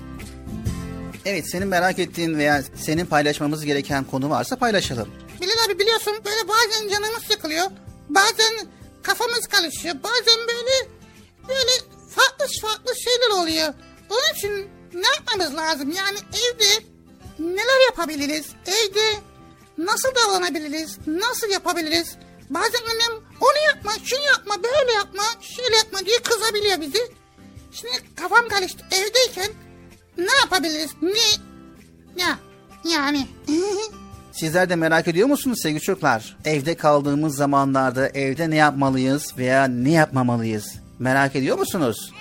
Evet 1.27 1.51
senin 1.51 1.69
merak 1.69 1.99
ettiğin 1.99 2.39
veya 2.39 2.63
senin 2.85 3.07
paylaşmamız 3.07 3.65
gereken 3.65 4.05
konu 4.05 4.31
varsa 4.31 4.57
paylaşalım. 4.57 5.09
Bilal 5.41 5.67
abi 5.67 5.79
biliyorsun 5.79 6.13
böyle 6.25 6.49
bazen 6.49 6.89
canımız 6.89 7.23
sıkılıyor. 7.23 7.67
Bazen 8.09 8.67
kafamız 9.03 9.47
karışıyor. 9.47 9.95
Bazen 10.03 10.39
böyle 10.49 10.91
böyle 11.49 11.71
farklı 12.11 12.47
farklı 12.63 12.93
şeyler 12.97 13.43
oluyor. 13.43 13.75
Onun 14.11 14.35
için 14.39 14.71
ne 14.95 15.07
yapmamız 15.15 15.57
lazım? 15.57 15.91
Yani 15.91 16.19
evde 16.19 16.85
neler 17.39 17.87
yapabiliriz? 17.87 18.47
Evde 18.67 19.21
nasıl 19.79 20.09
davranabiliriz? 20.15 20.99
Nasıl 21.07 21.49
yapabiliriz? 21.51 22.17
Bazen 22.51 22.81
annem 22.91 23.23
onu 23.41 23.65
yapma, 23.67 23.93
şunu 24.05 24.25
yapma, 24.25 24.63
böyle 24.63 24.93
yapma, 24.93 25.23
şöyle 25.41 25.77
yapma 25.77 26.07
diye 26.07 26.19
kızabiliyor 26.19 26.81
bizi. 26.81 27.13
Şimdi 27.73 28.15
kafam 28.17 28.49
karıştı. 28.49 28.85
Evdeyken 28.91 29.66
ne 30.19 30.35
yapabiliriz? 30.41 30.91
Ne? 31.03 31.11
Ya 32.23 32.39
yani. 32.93 33.27
Sizler 34.33 34.69
de 34.69 34.77
merak 34.77 35.09
ediyor 35.09 35.29
musunuz 35.29 35.59
sevgili 35.63 35.81
çocuklar? 35.81 36.37
Evde 36.45 36.75
kaldığımız 36.75 37.37
zamanlarda 37.37 38.09
evde 38.09 38.51
ne 38.51 38.57
yapmalıyız 38.57 39.39
veya 39.39 39.65
ne 39.65 39.91
yapmamalıyız? 39.91 40.75
Merak 40.99 41.37
ediyor 41.37 41.59
musunuz? 41.59 42.13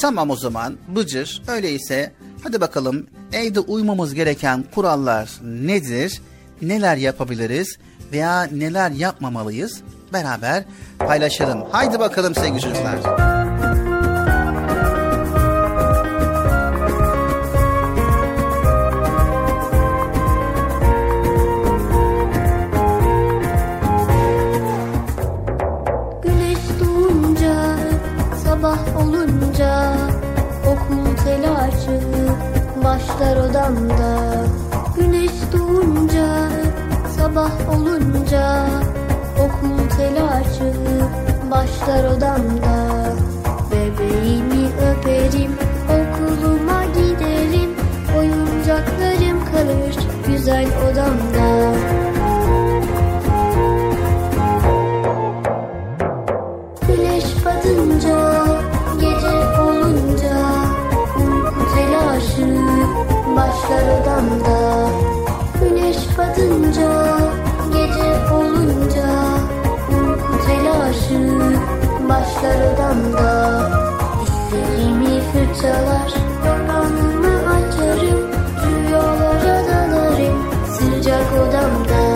Tamam 0.00 0.30
o 0.30 0.36
zaman 0.36 0.76
Bıcır 0.88 1.42
öyleyse 1.48 2.12
hadi 2.42 2.60
bakalım 2.60 3.06
evde 3.32 3.60
uymamız 3.60 4.14
gereken 4.14 4.64
kurallar 4.74 5.30
nedir? 5.42 6.22
Neler 6.62 6.96
yapabiliriz 6.96 7.78
veya 8.12 8.42
neler 8.42 8.90
yapmamalıyız? 8.90 9.80
Beraber 10.12 10.64
paylaşalım. 10.98 11.64
Haydi 11.72 12.00
bakalım 12.00 12.34
sevgili 12.34 12.60
çocuklar. 12.60 13.35
Olunca 29.56 29.92
Okul 30.66 31.16
telaşı 31.24 32.00
başlar 32.84 33.36
odamda. 33.36 34.44
Güneş 34.96 35.32
doğunca, 35.52 36.48
sabah 37.16 37.50
olunca 37.76 38.66
Okul 39.38 39.96
telaşı 39.96 40.72
başlar 41.50 42.16
odamda. 42.16 43.12
Bebeğimi 43.70 44.68
öperim, 44.90 45.52
okuluma 45.84 46.84
giderim 46.84 47.76
Oyuncaklarım 48.18 49.44
kalır 49.44 49.96
güzel 50.26 50.66
odamda. 50.90 51.74
Güneş 56.88 57.24
batınca, 57.44 58.45
rüyamda 64.16 64.88
Güneş 65.60 65.96
batınca 66.18 67.18
Gece 67.72 68.34
olunca 68.34 69.08
Uyku 69.90 70.46
telaşı 70.46 71.38
Başlar 72.08 72.74
odamda. 72.74 73.70
Hislerimi 74.22 75.20
fırçalar 75.20 76.14
Kapağını 76.42 77.36
açarım 77.52 78.30
Rüyalara 78.66 79.64
dalarım 79.68 80.38
Sıcak 80.66 81.32
odamda. 81.32 82.15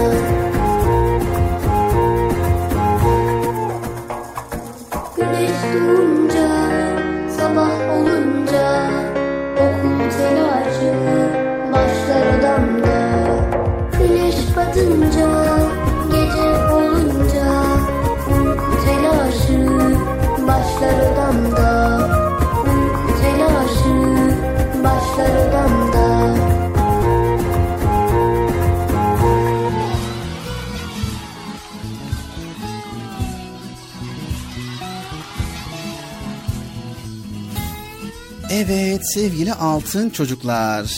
Evet 39.01 39.13
sevgili 39.13 39.53
altın 39.53 40.11
çocuklar. 40.11 40.93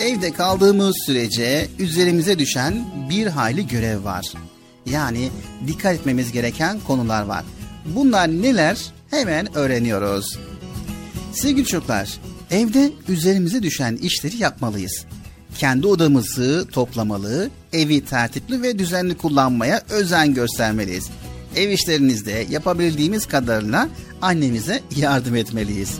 Evde 0.00 0.32
kaldığımız 0.32 0.96
sürece 1.06 1.68
üzerimize 1.78 2.38
düşen 2.38 2.84
bir 3.10 3.26
hayli 3.26 3.68
görev 3.68 4.04
var. 4.04 4.26
Yani 4.86 5.28
dikkat 5.66 5.94
etmemiz 5.94 6.32
gereken 6.32 6.80
konular 6.86 7.22
var. 7.22 7.44
Bunlar 7.86 8.28
neler? 8.28 8.78
Hemen 9.10 9.56
öğreniyoruz. 9.56 10.38
Sevgili 11.32 11.66
çocuklar, 11.66 12.18
evde 12.50 12.90
üzerimize 13.08 13.62
düşen 13.62 13.96
işleri 13.96 14.36
yapmalıyız. 14.36 15.04
Kendi 15.58 15.86
odamızı 15.86 16.66
toplamalı, 16.72 17.50
evi 17.72 18.04
tertipli 18.04 18.62
ve 18.62 18.78
düzenli 18.78 19.16
kullanmaya 19.16 19.82
özen 19.90 20.34
göstermeliyiz. 20.34 21.08
Ev 21.56 21.70
işlerinizde 21.70 22.46
yapabildiğimiz 22.50 23.26
kadarıyla 23.26 23.88
annemize 24.22 24.82
yardım 24.96 25.36
etmeliyiz. 25.36 25.98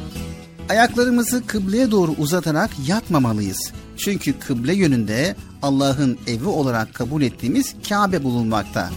Ayaklarımızı 0.68 1.46
kıbleye 1.46 1.90
doğru 1.90 2.14
uzatarak 2.18 2.70
yatmamalıyız. 2.86 3.72
Çünkü 3.96 4.38
kıble 4.38 4.74
yönünde 4.74 5.36
Allah'ın 5.62 6.18
evi 6.26 6.46
olarak 6.46 6.94
kabul 6.94 7.22
ettiğimiz 7.22 7.74
Kabe 7.88 8.24
bulunmakta. 8.24 8.90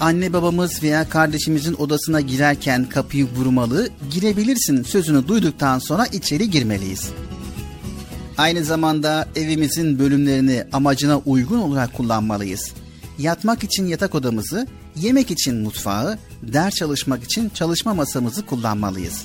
Anne 0.00 0.32
babamız 0.32 0.82
veya 0.82 1.08
kardeşimizin 1.08 1.74
odasına 1.74 2.20
girerken 2.20 2.88
kapıyı 2.88 3.26
vurmalı, 3.36 3.88
girebilirsin 4.10 4.82
sözünü 4.82 5.28
duyduktan 5.28 5.78
sonra 5.78 6.06
içeri 6.06 6.50
girmeliyiz. 6.50 7.10
Aynı 8.38 8.64
zamanda 8.64 9.28
evimizin 9.36 9.98
bölümlerini 9.98 10.64
amacına 10.72 11.18
uygun 11.18 11.58
olarak 11.58 11.94
kullanmalıyız. 11.94 12.72
Yatmak 13.18 13.64
için 13.64 13.86
yatak 13.86 14.14
odamızı, 14.14 14.66
yemek 14.96 15.30
için 15.30 15.62
mutfağı, 15.62 16.18
ders 16.42 16.74
çalışmak 16.74 17.24
için 17.24 17.48
çalışma 17.48 17.94
masamızı 17.94 18.46
kullanmalıyız. 18.46 19.22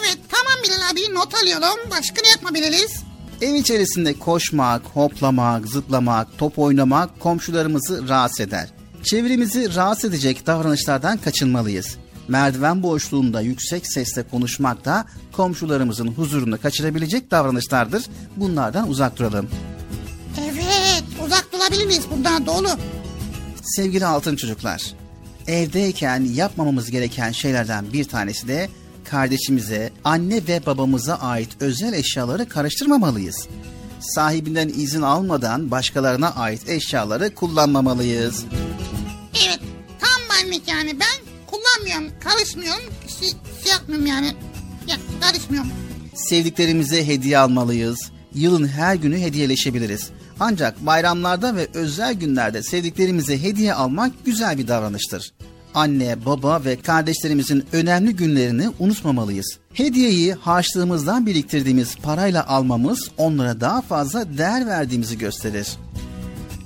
Evet 0.00 0.18
tamam 0.28 0.62
Bilal 0.64 0.90
abi 0.90 1.14
not 1.14 1.34
alıyorum. 1.34 1.90
Başka 1.90 2.22
ne 2.22 2.28
yapabiliriz? 2.28 3.02
Ev 3.42 3.54
içerisinde 3.54 4.18
koşmak, 4.18 4.82
hoplamak, 4.84 5.68
zıplamak, 5.68 6.38
top 6.38 6.58
oynamak 6.58 7.20
komşularımızı 7.20 8.08
rahatsız 8.08 8.40
eder. 8.40 8.68
Çevremizi 9.04 9.74
rahatsız 9.74 10.10
edecek 10.10 10.46
davranışlardan 10.46 11.18
kaçınmalıyız. 11.18 11.96
Merdiven 12.28 12.82
boşluğunda 12.82 13.40
yüksek 13.40 13.92
sesle 13.92 14.22
konuşmak 14.22 14.84
da 14.84 15.06
komşularımızın 15.32 16.08
huzurunu 16.08 16.60
kaçırabilecek 16.60 17.30
davranışlardır. 17.30 18.04
Bunlardan 18.36 18.88
uzak 18.88 19.18
duralım. 19.18 19.48
Evet 20.40 21.04
uzak 21.26 21.52
durabiliriz 21.52 22.10
bundan 22.10 22.46
doğru. 22.46 22.68
Sevgili 23.66 24.06
altın 24.06 24.36
çocuklar, 24.36 24.94
evdeyken 25.46 26.20
yapmamamız 26.34 26.90
gereken 26.90 27.32
şeylerden 27.32 27.92
bir 27.92 28.04
tanesi 28.04 28.48
de 28.48 28.68
kardeşimize, 29.04 29.92
anne 30.04 30.46
ve 30.48 30.66
babamıza 30.66 31.14
ait 31.14 31.48
özel 31.60 31.92
eşyaları 31.92 32.48
karıştırmamalıyız. 32.48 33.48
Sahibinden 34.00 34.68
izin 34.68 35.02
almadan 35.02 35.70
başkalarına 35.70 36.34
ait 36.34 36.68
eşyaları 36.68 37.34
kullanmamalıyız. 37.34 38.44
Evet 39.46 39.60
tam 40.00 40.20
benlik 40.30 40.68
yani 40.68 41.00
ben 41.00 41.26
kullanmıyorum 41.46 42.20
karışmıyorum 42.20 42.84
şey, 43.20 43.28
şey 43.28 43.72
yapmıyorum 43.72 44.06
yani 44.06 44.34
ya, 44.88 44.96
karışmıyorum. 45.20 45.70
Sevdiklerimize 46.14 47.06
hediye 47.06 47.38
almalıyız. 47.38 48.10
Yılın 48.34 48.68
her 48.68 48.94
günü 48.94 49.18
hediyeleşebiliriz. 49.18 50.10
Ancak 50.40 50.86
bayramlarda 50.86 51.56
ve 51.56 51.68
özel 51.74 52.14
günlerde 52.14 52.62
sevdiklerimize 52.62 53.42
hediye 53.42 53.74
almak 53.74 54.12
güzel 54.24 54.58
bir 54.58 54.68
davranıştır. 54.68 55.32
Anne, 55.74 56.24
baba 56.26 56.64
ve 56.64 56.80
kardeşlerimizin 56.80 57.64
önemli 57.72 58.16
günlerini 58.16 58.68
unutmamalıyız. 58.78 59.58
Hediyeyi 59.72 60.34
harçlığımızdan 60.34 61.26
biriktirdiğimiz 61.26 61.96
parayla 61.96 62.46
almamız 62.46 63.10
onlara 63.16 63.60
daha 63.60 63.82
fazla 63.82 64.38
değer 64.38 64.66
verdiğimizi 64.66 65.18
gösterir. 65.18 65.68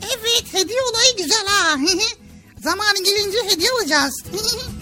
Evet 0.02 0.44
hediye 0.52 0.78
olayı 0.90 1.16
güzel 1.16 1.46
ha. 1.46 1.76
Zamanı 2.62 3.04
gelince 3.04 3.38
hediye 3.48 3.70
alacağız. 3.80 4.14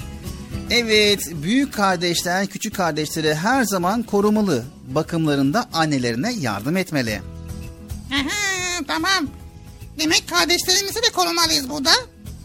Evet, 0.70 1.20
büyük 1.42 1.74
kardeşler 1.74 2.46
küçük 2.46 2.74
kardeşleri 2.74 3.34
her 3.34 3.64
zaman 3.64 4.02
korumalı. 4.02 4.64
Bakımlarında 4.88 5.68
annelerine 5.72 6.32
yardım 6.32 6.76
etmeli. 6.76 7.20
Aha, 8.12 8.57
tamam. 8.84 9.28
Demek 9.98 10.28
kardeşlerimizi 10.28 11.02
de 11.02 11.12
korumalıyız 11.14 11.70
burada. 11.70 11.90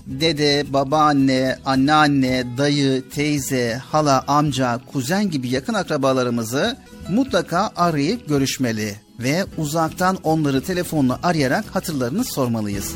Dede, 0.08 0.66
babaanne, 0.74 1.58
anneanne, 1.66 2.58
dayı, 2.58 3.10
teyze, 3.10 3.82
hala, 3.92 4.24
amca, 4.28 4.80
kuzen 4.92 5.32
gibi 5.32 5.50
yakın 5.50 5.74
akrabalarımızı 5.74 6.78
mutlaka 7.10 7.72
arayıp 7.76 8.30
görüşmeli 8.30 8.96
ve 9.20 9.46
uzaktan 9.58 10.18
onları 10.24 10.64
telefonla 10.64 11.20
arayarak 11.24 11.66
hatırlarını 11.76 12.24
sormalıyız. 12.24 12.92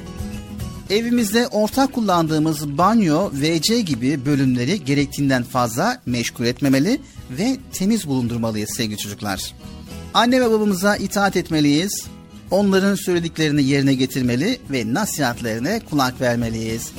Evimizde 0.90 1.48
ortak 1.48 1.94
kullandığımız 1.94 2.78
banyo, 2.78 3.32
WC 3.32 3.82
gibi 3.82 4.26
bölümleri 4.26 4.86
gerektiğinden 4.86 5.44
fazla 5.44 6.02
meşgul 6.06 6.46
etmemeli 6.46 7.02
ve 7.32 7.58
temiz 7.74 8.08
bulundurmalıyız 8.08 8.70
sevgili 8.78 8.98
çocuklar. 8.98 9.54
Anne 10.14 10.42
ve 10.42 10.52
babamıza 10.52 10.96
itaat 10.96 11.36
etmeliyiz. 11.36 12.06
Onların 12.52 12.96
söylediklerini 12.96 13.64
yerine 13.64 13.94
getirmeli 13.94 14.60
ve 14.70 14.94
nasihatlerine 14.94 15.82
kulak 15.90 16.22
vermeliyiz. 16.22 16.92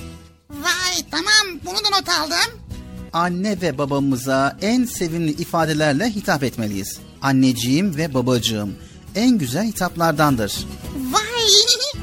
Vay 0.51 1.05
tamam 1.11 1.61
bunu 1.67 1.77
da 1.77 1.99
not 1.99 2.09
aldım. 2.09 2.61
Anne 3.13 3.61
ve 3.61 3.79
babamıza 3.79 4.59
en 4.63 4.85
sevimli 4.85 5.31
ifadelerle 5.31 6.11
hitap 6.11 6.43
etmeliyiz. 6.43 6.99
Anneciğim 7.23 7.97
ve 7.97 8.15
babacığım 8.15 8.75
en 9.15 9.39
güzel 9.39 9.67
hitaplardandır. 9.67 10.67
Vay 11.13 12.03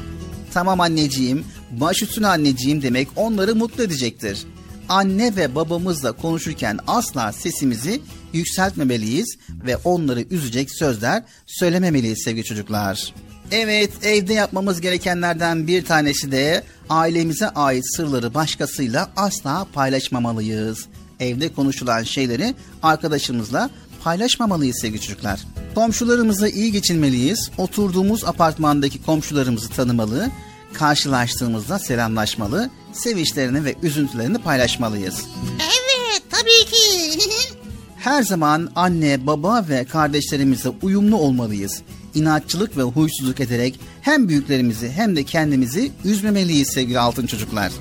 Tamam 0.54 0.80
anneciğim, 0.80 1.44
baş 1.70 2.02
üstüne 2.02 2.26
anneciğim 2.26 2.82
demek 2.82 3.08
onları 3.16 3.54
mutlu 3.54 3.82
edecektir. 3.82 4.46
Anne 4.88 5.36
ve 5.36 5.54
babamızla 5.54 6.12
konuşurken 6.12 6.78
asla 6.86 7.32
sesimizi 7.32 8.00
yükseltmemeliyiz 8.32 9.38
ve 9.64 9.76
onları 9.76 10.20
üzecek 10.20 10.70
sözler 10.70 11.22
söylememeliyiz 11.46 12.22
sevgili 12.24 12.44
çocuklar. 12.44 13.14
Evet, 13.52 13.90
evde 14.02 14.34
yapmamız 14.34 14.80
gerekenlerden 14.80 15.66
bir 15.66 15.84
tanesi 15.84 16.32
de 16.32 16.64
ailemize 16.90 17.48
ait 17.48 17.96
sırları 17.96 18.34
başkasıyla 18.34 19.10
asla 19.16 19.66
paylaşmamalıyız. 19.72 20.86
Evde 21.20 21.52
konuşulan 21.52 22.02
şeyleri 22.02 22.54
arkadaşımızla 22.82 23.70
paylaşmamalıyız 24.04 24.80
sevgili 24.80 25.00
çocuklar. 25.00 25.40
Komşularımızla 25.74 26.48
iyi 26.48 26.72
geçinmeliyiz. 26.72 27.50
Oturduğumuz 27.58 28.24
apartmandaki 28.24 29.02
komşularımızı 29.02 29.68
tanımalı, 29.68 30.30
karşılaştığımızda 30.72 31.78
selamlaşmalı, 31.78 32.70
sevinçlerini 32.92 33.64
ve 33.64 33.74
üzüntülerini 33.82 34.38
paylaşmalıyız. 34.38 35.24
evet 35.60 36.22
tabii 36.30 36.70
ki. 36.70 37.18
Her 37.96 38.22
zaman 38.22 38.70
anne, 38.76 39.26
baba 39.26 39.64
ve 39.68 39.84
kardeşlerimizle 39.84 40.70
uyumlu 40.82 41.16
olmalıyız. 41.16 41.82
İnatçılık 42.16 42.76
ve 42.76 42.82
huysuzluk 42.82 43.40
ederek 43.40 43.80
hem 44.02 44.28
büyüklerimizi 44.28 44.90
hem 44.90 45.16
de 45.16 45.24
kendimizi 45.24 45.92
üzmemeliyiz 46.04 46.68
sevgili 46.72 46.98
altın 46.98 47.26
çocuklar. 47.26 47.72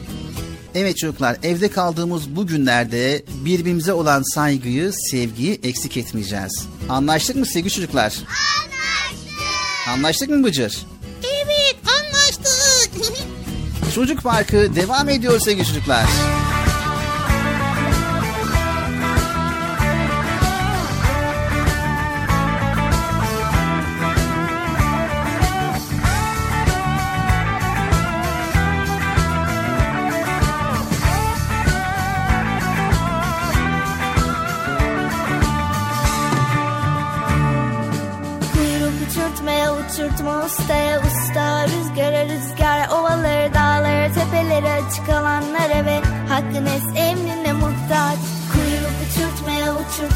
Evet 0.75 0.97
çocuklar 0.97 1.37
evde 1.43 1.67
kaldığımız 1.69 2.35
bu 2.35 2.47
günlerde 2.47 3.23
birbirimize 3.45 3.93
olan 3.93 4.23
saygıyı, 4.35 4.91
sevgiyi 4.93 5.59
eksik 5.63 5.97
etmeyeceğiz. 5.97 6.65
Anlaştık 6.89 7.35
mı 7.35 7.45
sevgili 7.45 7.71
çocuklar? 7.73 8.13
Anlaştık. 8.13 9.87
Anlaştık 9.89 10.29
mı 10.29 10.43
Bıcır? 10.43 10.77
evet 11.23 11.75
anlaştık. 11.99 12.91
Çocuk 13.95 14.23
Parkı 14.23 14.75
devam 14.75 15.09
ediyor 15.09 15.39
sevgili 15.39 15.65
çocuklar. 15.65 16.05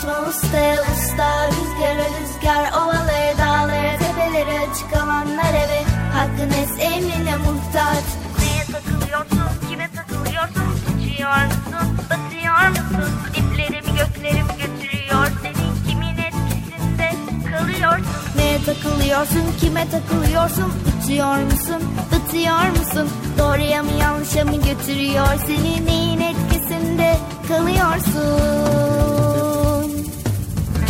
Ustaya 0.08 0.82
usta 0.82 1.50
Rüzgara 1.52 2.06
rüzgar 2.16 2.72
ovaları 2.72 3.38
dağları 3.38 3.98
tepeleri 4.00 4.60
açık 4.60 4.94
alanlara 5.04 5.70
ve 5.70 5.84
hakkın 6.14 6.50
es 6.50 6.72
emrine 6.80 7.36
muhtaç. 7.36 8.04
Neye 8.40 8.64
takılıyorsun 8.72 9.70
kime 9.70 9.90
takılıyorsun 9.96 10.64
uçuyor 10.88 11.46
musun 11.46 11.98
batıyor 12.10 12.70
musun? 12.70 13.14
İplerimi 13.34 13.98
göklerimi 13.98 14.54
götürüyor 14.58 15.28
senin 15.42 15.90
kimin 15.90 16.18
etkisinde 16.18 17.12
kalıyorsun? 17.52 18.06
Neye 18.36 18.64
takılıyorsun 18.64 19.44
kime 19.62 19.88
takılıyorsun 19.90 20.74
uçuyor 21.04 21.38
musun 21.38 21.84
batıyor 22.12 22.70
musun? 22.70 23.10
Doğruya 23.38 23.84
mı 23.84 23.92
yanlışa 24.02 24.46
mı 24.46 24.56
götürüyor 24.56 25.28
seni 25.48 25.86
neyin 25.86 26.20
etkisinde 26.20 27.18
kalıyorsun 27.48 29.29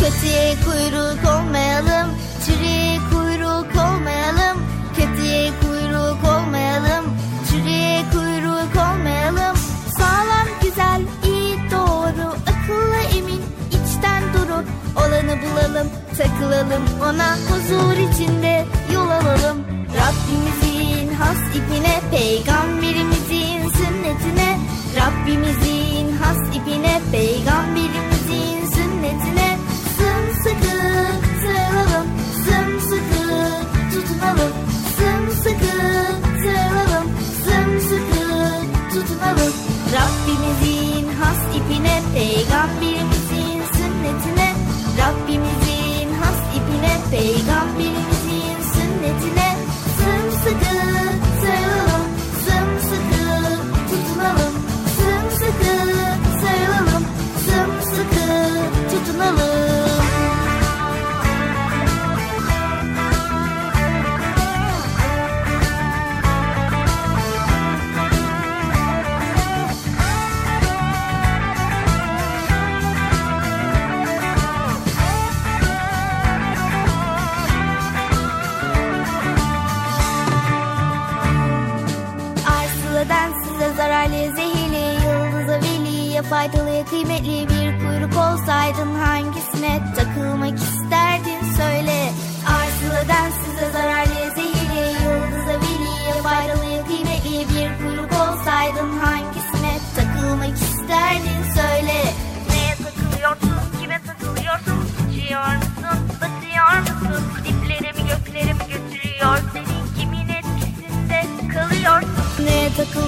Kötüye 0.00 0.56
kuyruk 0.64 1.24
olmayalım 1.34 2.08
çürüye 2.46 2.98
kuyruk 3.10 3.66
olmayalım. 3.84 4.56
Kötüye 4.96 5.52
kuyruk 5.60 6.24
olmayalım 6.24 7.04
çürüye 7.50 8.04
kuyruk 8.12 8.76
olmayalım. 8.76 9.56
Sağlam 9.98 10.48
güzel 10.62 11.02
iyi 11.24 11.56
doğru 11.70 12.28
akıllı 12.50 13.00
emin 13.18 13.42
içten 13.68 14.22
duru. 14.34 14.64
Olanı 14.96 15.38
bulalım 15.42 15.88
takılalım 16.18 16.82
ona 17.02 17.36
huzur 17.36 17.96
içinde 18.12 18.66
yol 18.94 19.10
alalım. 19.10 19.58
Rabbimizin 20.00 21.14
has 21.14 21.38
ipine 21.56 22.00
peygamberimizin 22.10 23.68
sünnetine 23.68 24.58
Rabbimizin 24.96 25.69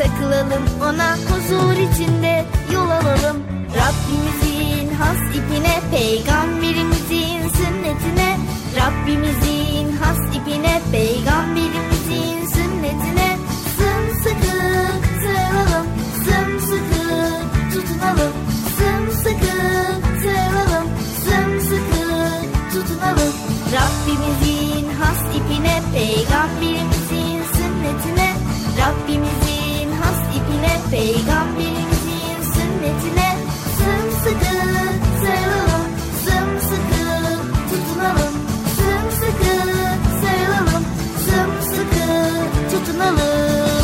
takılalım 0.00 0.64
Ona 0.82 1.16
huzur 1.16 1.72
içinde 1.72 2.44
yol 2.72 2.90
alalım. 2.90 3.36
Rabbimizin 3.80 4.94
has 4.94 5.18
ipine 5.36 5.80
Peygamberimizin 5.90 7.40
sünnetine. 7.58 8.38
Rabbimizin 8.76 9.96
has 10.00 10.18
ipine 10.36 10.80
Peygamberimizin 10.92 12.46
sünnetine. 12.54 13.36
Sımsıkı 13.76 14.56
sarılalım 15.22 15.86
Sımsıkı 16.24 17.04
tutunalım. 17.72 18.32
Sımsıkı 18.76 19.56
sarılalım 20.22 20.88
Sımsıkı 21.24 22.06
tutunalım. 22.72 23.34
Rabbimizin 23.76 24.86
has 25.00 25.20
ipine 25.36 25.82
Peygamberimizin 25.94 27.42
sünnetine. 27.54 28.30
İpine 28.80 29.39
Peygamberimizin 30.90 32.42
sünnetine 32.54 33.36
Sımsıkı 33.78 34.56
sarılalım 35.22 35.90
Sımsıkı 36.24 37.04
tutunalım 37.70 38.34
Sımsıkı 38.76 39.54
sarılalım 40.20 40.84
Sımsıkı 41.26 42.30
tutunalım 42.70 43.80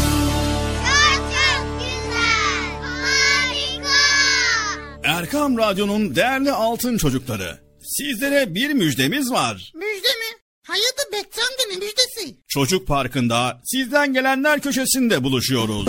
Erkam 5.05 5.59
Radyo'nun 5.59 6.17
değerli 6.17 6.53
altın 6.53 6.99
çocukları. 6.99 7.59
Sizlere 7.83 8.55
bir 8.55 8.71
müjdemiz 8.71 9.31
var. 9.33 9.73
Müjde 9.75 10.09
mi? 10.09 10.37
Amca 11.37 11.65
ne 11.71 11.77
müjdesi? 11.77 12.37
Çocuk 12.49 12.87
Parkı'nda 12.87 13.61
sizden 13.65 14.13
gelenler 14.13 14.61
köşesinde 14.61 15.25
buluşuyoruz. 15.25 15.89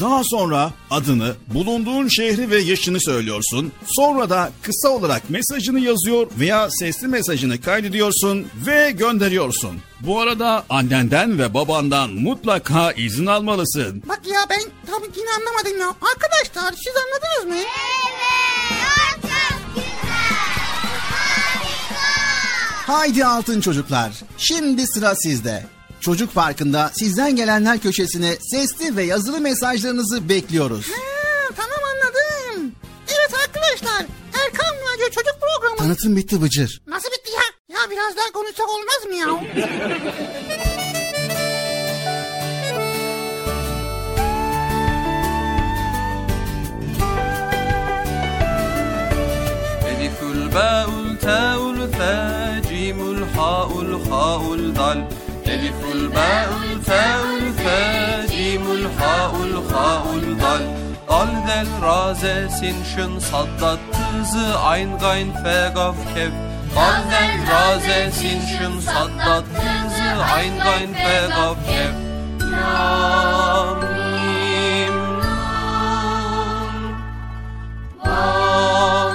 Daha 0.00 0.24
sonra 0.24 0.72
adını, 0.90 1.34
bulunduğun 1.54 2.08
şehri 2.08 2.50
ve 2.50 2.58
yaşını 2.58 3.00
söylüyorsun. 3.00 3.72
Sonra 3.86 4.30
da 4.30 4.50
kısa 4.62 4.88
olarak 4.88 5.30
mesajını 5.30 5.80
yazıyor 5.80 6.26
veya 6.38 6.70
sesli 6.70 7.08
mesajını 7.08 7.60
kaydediyorsun 7.60 8.46
ve 8.66 8.90
gönderiyorsun. 8.90 9.76
Bu 10.00 10.20
arada 10.20 10.64
annenden 10.70 11.38
ve 11.38 11.54
babandan 11.54 12.10
mutlaka 12.10 12.92
izin 12.92 13.26
almalısın. 13.26 14.02
Bak 14.08 14.20
ya 14.26 14.40
ben 14.50 14.60
tabii 14.86 15.10
yine 15.16 15.30
anlamadım 15.30 15.80
ya. 15.80 15.88
Arkadaşlar 15.88 16.72
siz 16.72 16.92
anladınız 16.96 17.56
mı? 17.58 17.68
Haydi 22.86 23.24
altın 23.24 23.60
çocuklar. 23.60 24.12
Şimdi 24.38 24.86
sıra 24.86 25.14
sizde. 25.14 25.66
Çocuk 26.03 26.33
Parkı'nda 26.33 26.91
sizden 26.93 27.35
gelenler 27.35 27.79
köşesine 27.79 28.37
sesli 28.51 28.95
ve 28.95 29.03
yazılı 29.03 29.39
mesajlarınızı 29.39 30.29
bekliyoruz. 30.29 30.85
Ha, 30.89 31.53
tamam 31.57 31.79
anladım. 31.93 32.71
Evet 33.07 33.33
arkadaşlar 33.45 34.05
Erkan 34.45 34.75
Radyo 34.75 35.05
Çocuk 35.05 35.35
Programı. 35.41 35.77
Tanıtım 35.77 36.15
bitti 36.15 36.41
Bıcır. 36.41 36.81
Nasıl 36.87 37.09
bitti 37.09 37.31
ya? 37.31 37.75
Ya 37.79 37.91
biraz 37.91 38.17
daha 38.17 38.31
konuşsak 38.31 38.69
olmaz 38.69 39.05
mı 39.05 39.15
ya? 39.15 39.27
ألف 49.91 50.23
الباء 50.23 50.89
التاء 50.89 51.71
الثاء 51.71 52.61
جيم 52.69 52.99
الحاء 53.11 53.81
الخاء 53.81 54.53
الدال 54.53 55.07
ألف 55.53 55.79
الباء 55.91 56.49
التاء 56.71 57.23
الثاء 57.41 58.25
جيم 58.35 58.71
الحاء 58.71 59.31
الخاء 59.35 60.03
الدال 60.13 60.89
Dal 61.19 61.27
del 61.47 61.67
raze 61.81 62.49
sin 62.59 62.83
şın 62.83 63.19
saddat 63.19 63.79
tızı 63.93 64.59
ayn 64.59 64.97
gayn 64.97 65.33
fe 65.43 65.71
gaf 65.75 65.95
kef 66.15 66.33
Dal 66.75 67.01
del 67.11 67.33
raze 67.51 68.11
sin 68.11 68.41
şın 68.41 68.79
saddat 68.79 69.45
tızı 69.45 70.23
ayn 70.35 70.59
gayn 70.59 70.93
fe 70.93 71.27
gaf 71.35 71.57
kef 71.69 71.93
Lam 72.51 73.79
mim 73.79 74.95
nun 75.23 76.73
Vav 78.05 79.12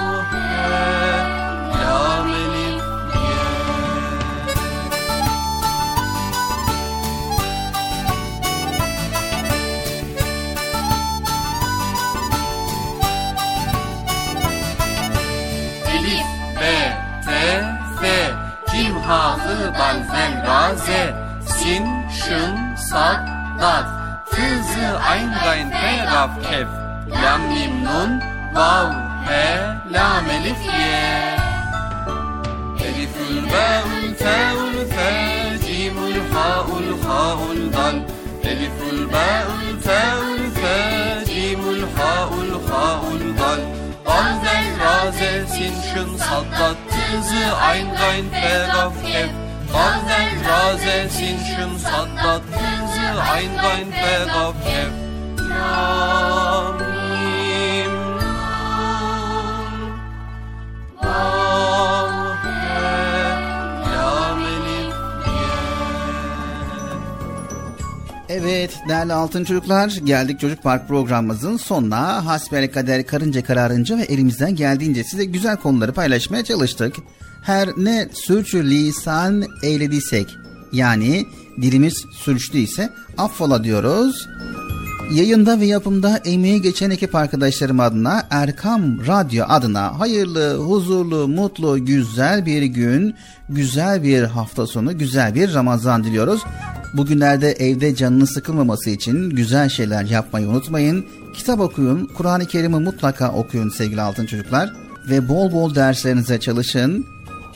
Cim, 19.10 19.16
Ha, 19.16 19.36
Hı, 19.38 19.72
Bal, 19.78 19.96
Zel, 20.10 20.32
Ra, 20.46 20.74
Z, 20.76 20.88
Sin, 21.46 21.84
Şın, 22.10 22.76
Sad, 22.76 23.26
Dat, 23.60 23.86
Tı, 24.30 24.42
Zı, 24.70 24.98
Ayn, 25.10 25.30
Gayn, 25.44 25.70
Fe, 25.70 26.04
Raf, 26.06 26.30
Kef, 26.42 26.68
He, 29.26 29.58
Lam, 29.92 30.30
Elif, 30.30 30.66
Ye. 30.66 31.36
Elifül, 32.86 33.36
Ba'ül, 33.52 34.14
Te'ül, 34.14 34.88
Fe, 34.94 35.10
Cimül, 35.66 36.20
Ha'ül, 36.32 37.02
Ha'ül, 37.02 37.72
Dal, 37.72 37.94
Zel, 45.12 45.40
Ra, 45.40 45.46
Z, 45.46 45.50
Sin, 45.50 45.74
Şın, 45.94 46.16
Saddat, 46.16 46.76
Tızı, 46.90 47.56
Ayn, 47.56 47.94
Gayn, 47.94 48.30
Fe, 48.30 48.66
Gaf, 48.72 48.94
Kef, 49.06 49.30
Dal, 49.72 50.00
Zel, 50.08 50.48
Ra, 50.48 50.76
Z, 50.76 51.12
Sin, 51.12 51.38
Şın, 51.38 51.78
Saddat, 51.78 52.42
Tızı, 52.42 53.22
Ayn, 53.22 53.56
Evet 68.32 68.80
değerli 68.88 69.12
altın 69.12 69.44
çocuklar 69.44 69.88
geldik 70.04 70.40
Çocuk 70.40 70.62
Park 70.62 70.88
programımızın 70.88 71.56
sonuna. 71.56 72.26
Hasbel 72.26 72.72
kader 72.72 73.06
karınca 73.06 73.44
kararınca 73.44 73.98
ve 73.98 74.02
elimizden 74.02 74.56
geldiğince 74.56 75.04
size 75.04 75.24
güzel 75.24 75.56
konuları 75.56 75.92
paylaşmaya 75.92 76.44
çalıştık. 76.44 76.96
Her 77.42 77.68
ne 77.76 78.08
sürçü 78.12 78.70
lisan 78.70 79.44
eylediysek 79.62 80.36
yani 80.72 81.26
dilimiz 81.62 82.04
sürçtüyse 82.12 82.90
affola 83.18 83.64
diyoruz. 83.64 84.28
Yayında 85.12 85.60
ve 85.60 85.66
yapımda 85.66 86.16
emeği 86.24 86.62
geçen 86.62 86.90
ekip 86.90 87.14
arkadaşlarım 87.14 87.80
adına 87.80 88.26
Erkam 88.30 89.06
Radyo 89.06 89.44
adına 89.48 90.00
hayırlı, 90.00 90.56
huzurlu, 90.56 91.28
mutlu, 91.28 91.84
güzel 91.84 92.46
bir 92.46 92.62
gün, 92.62 93.14
güzel 93.48 94.02
bir 94.02 94.22
hafta 94.22 94.66
sonu, 94.66 94.98
güzel 94.98 95.34
bir 95.34 95.54
Ramazan 95.54 96.04
diliyoruz. 96.04 96.42
Bugünlerde 96.94 97.52
evde 97.52 97.94
canının 97.94 98.24
sıkılmaması 98.24 98.90
için 98.90 99.30
güzel 99.30 99.68
şeyler 99.68 100.04
yapmayı 100.04 100.48
unutmayın. 100.48 101.06
Kitap 101.34 101.60
okuyun, 101.60 102.06
Kur'an-ı 102.06 102.46
Kerim'i 102.46 102.78
mutlaka 102.78 103.32
okuyun 103.32 103.68
sevgili 103.68 104.00
altın 104.00 104.26
çocuklar. 104.26 104.72
Ve 105.10 105.28
bol 105.28 105.52
bol 105.52 105.74
derslerinize 105.74 106.40
çalışın. 106.40 107.06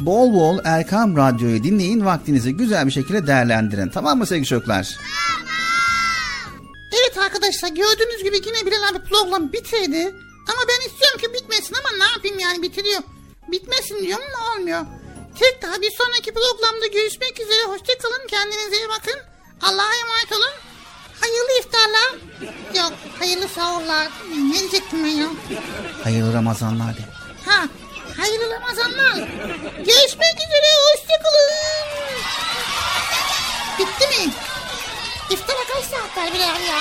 Bol 0.01 0.35
bol 0.35 0.59
Erkam 0.65 1.16
Radyo'yu 1.16 1.65
dinleyin, 1.65 2.05
vaktinizi 2.05 2.56
güzel 2.56 2.86
bir 2.86 2.93
şekilde 2.93 3.27
değerlendirin. 3.27 3.89
Tamam 3.89 4.19
mı 4.19 4.27
sevgili 4.27 4.47
çocuklar? 4.47 4.97
Evet 6.93 7.19
arkadaşlar 7.19 7.69
gördüğünüz 7.69 8.24
gibi 8.24 8.36
yine 8.36 8.66
Bilal 8.66 8.89
abi 8.90 9.05
program 9.09 9.52
bitirdi. 9.52 10.15
Ama 10.48 10.62
ben 10.69 10.89
istiyorum 10.90 11.20
ki 11.20 11.27
bitmesin 11.35 11.74
ama 11.74 11.89
ne 11.98 12.12
yapayım 12.12 12.39
yani 12.39 12.62
bitiriyor. 12.62 13.01
Bitmesin 13.52 14.02
diyorum 14.02 14.24
ama 14.35 14.55
olmuyor. 14.55 14.81
Tekrar 15.39 15.81
bir 15.82 15.90
sonraki 15.90 16.32
programda 16.35 16.86
görüşmek 16.86 17.40
üzere. 17.40 17.62
Hoşçakalın. 17.66 18.27
Kendinize 18.28 18.77
iyi 18.77 18.89
bakın. 18.89 19.20
Allah'a 19.62 19.94
emanet 19.94 20.32
olun. 20.32 20.55
Hayırlı 21.20 21.59
iftarlar. 21.61 22.15
Yok 22.74 22.93
hayırlı 23.19 23.48
sahurlar. 23.48 24.09
Ne 24.52 24.59
diyecektim 24.61 25.05
ben 25.05 25.09
ya? 25.09 25.27
Hayırlı 26.05 26.32
Ramazanlar 26.35 26.97
de. 26.97 27.01
Ha 27.47 27.65
hayırlı 28.16 28.51
Ramazanlar. 28.51 29.15
Görüşmek 29.77 30.36
üzere. 30.47 30.70
Hoşçakalın. 30.85 31.55
Bitti 33.78 34.06
mi? 34.09 34.32
İftara 35.31 35.59
kaç 35.74 35.85
saat 35.85 36.16
var 36.16 36.35
Bilal 36.35 36.61
ya? 36.69 36.81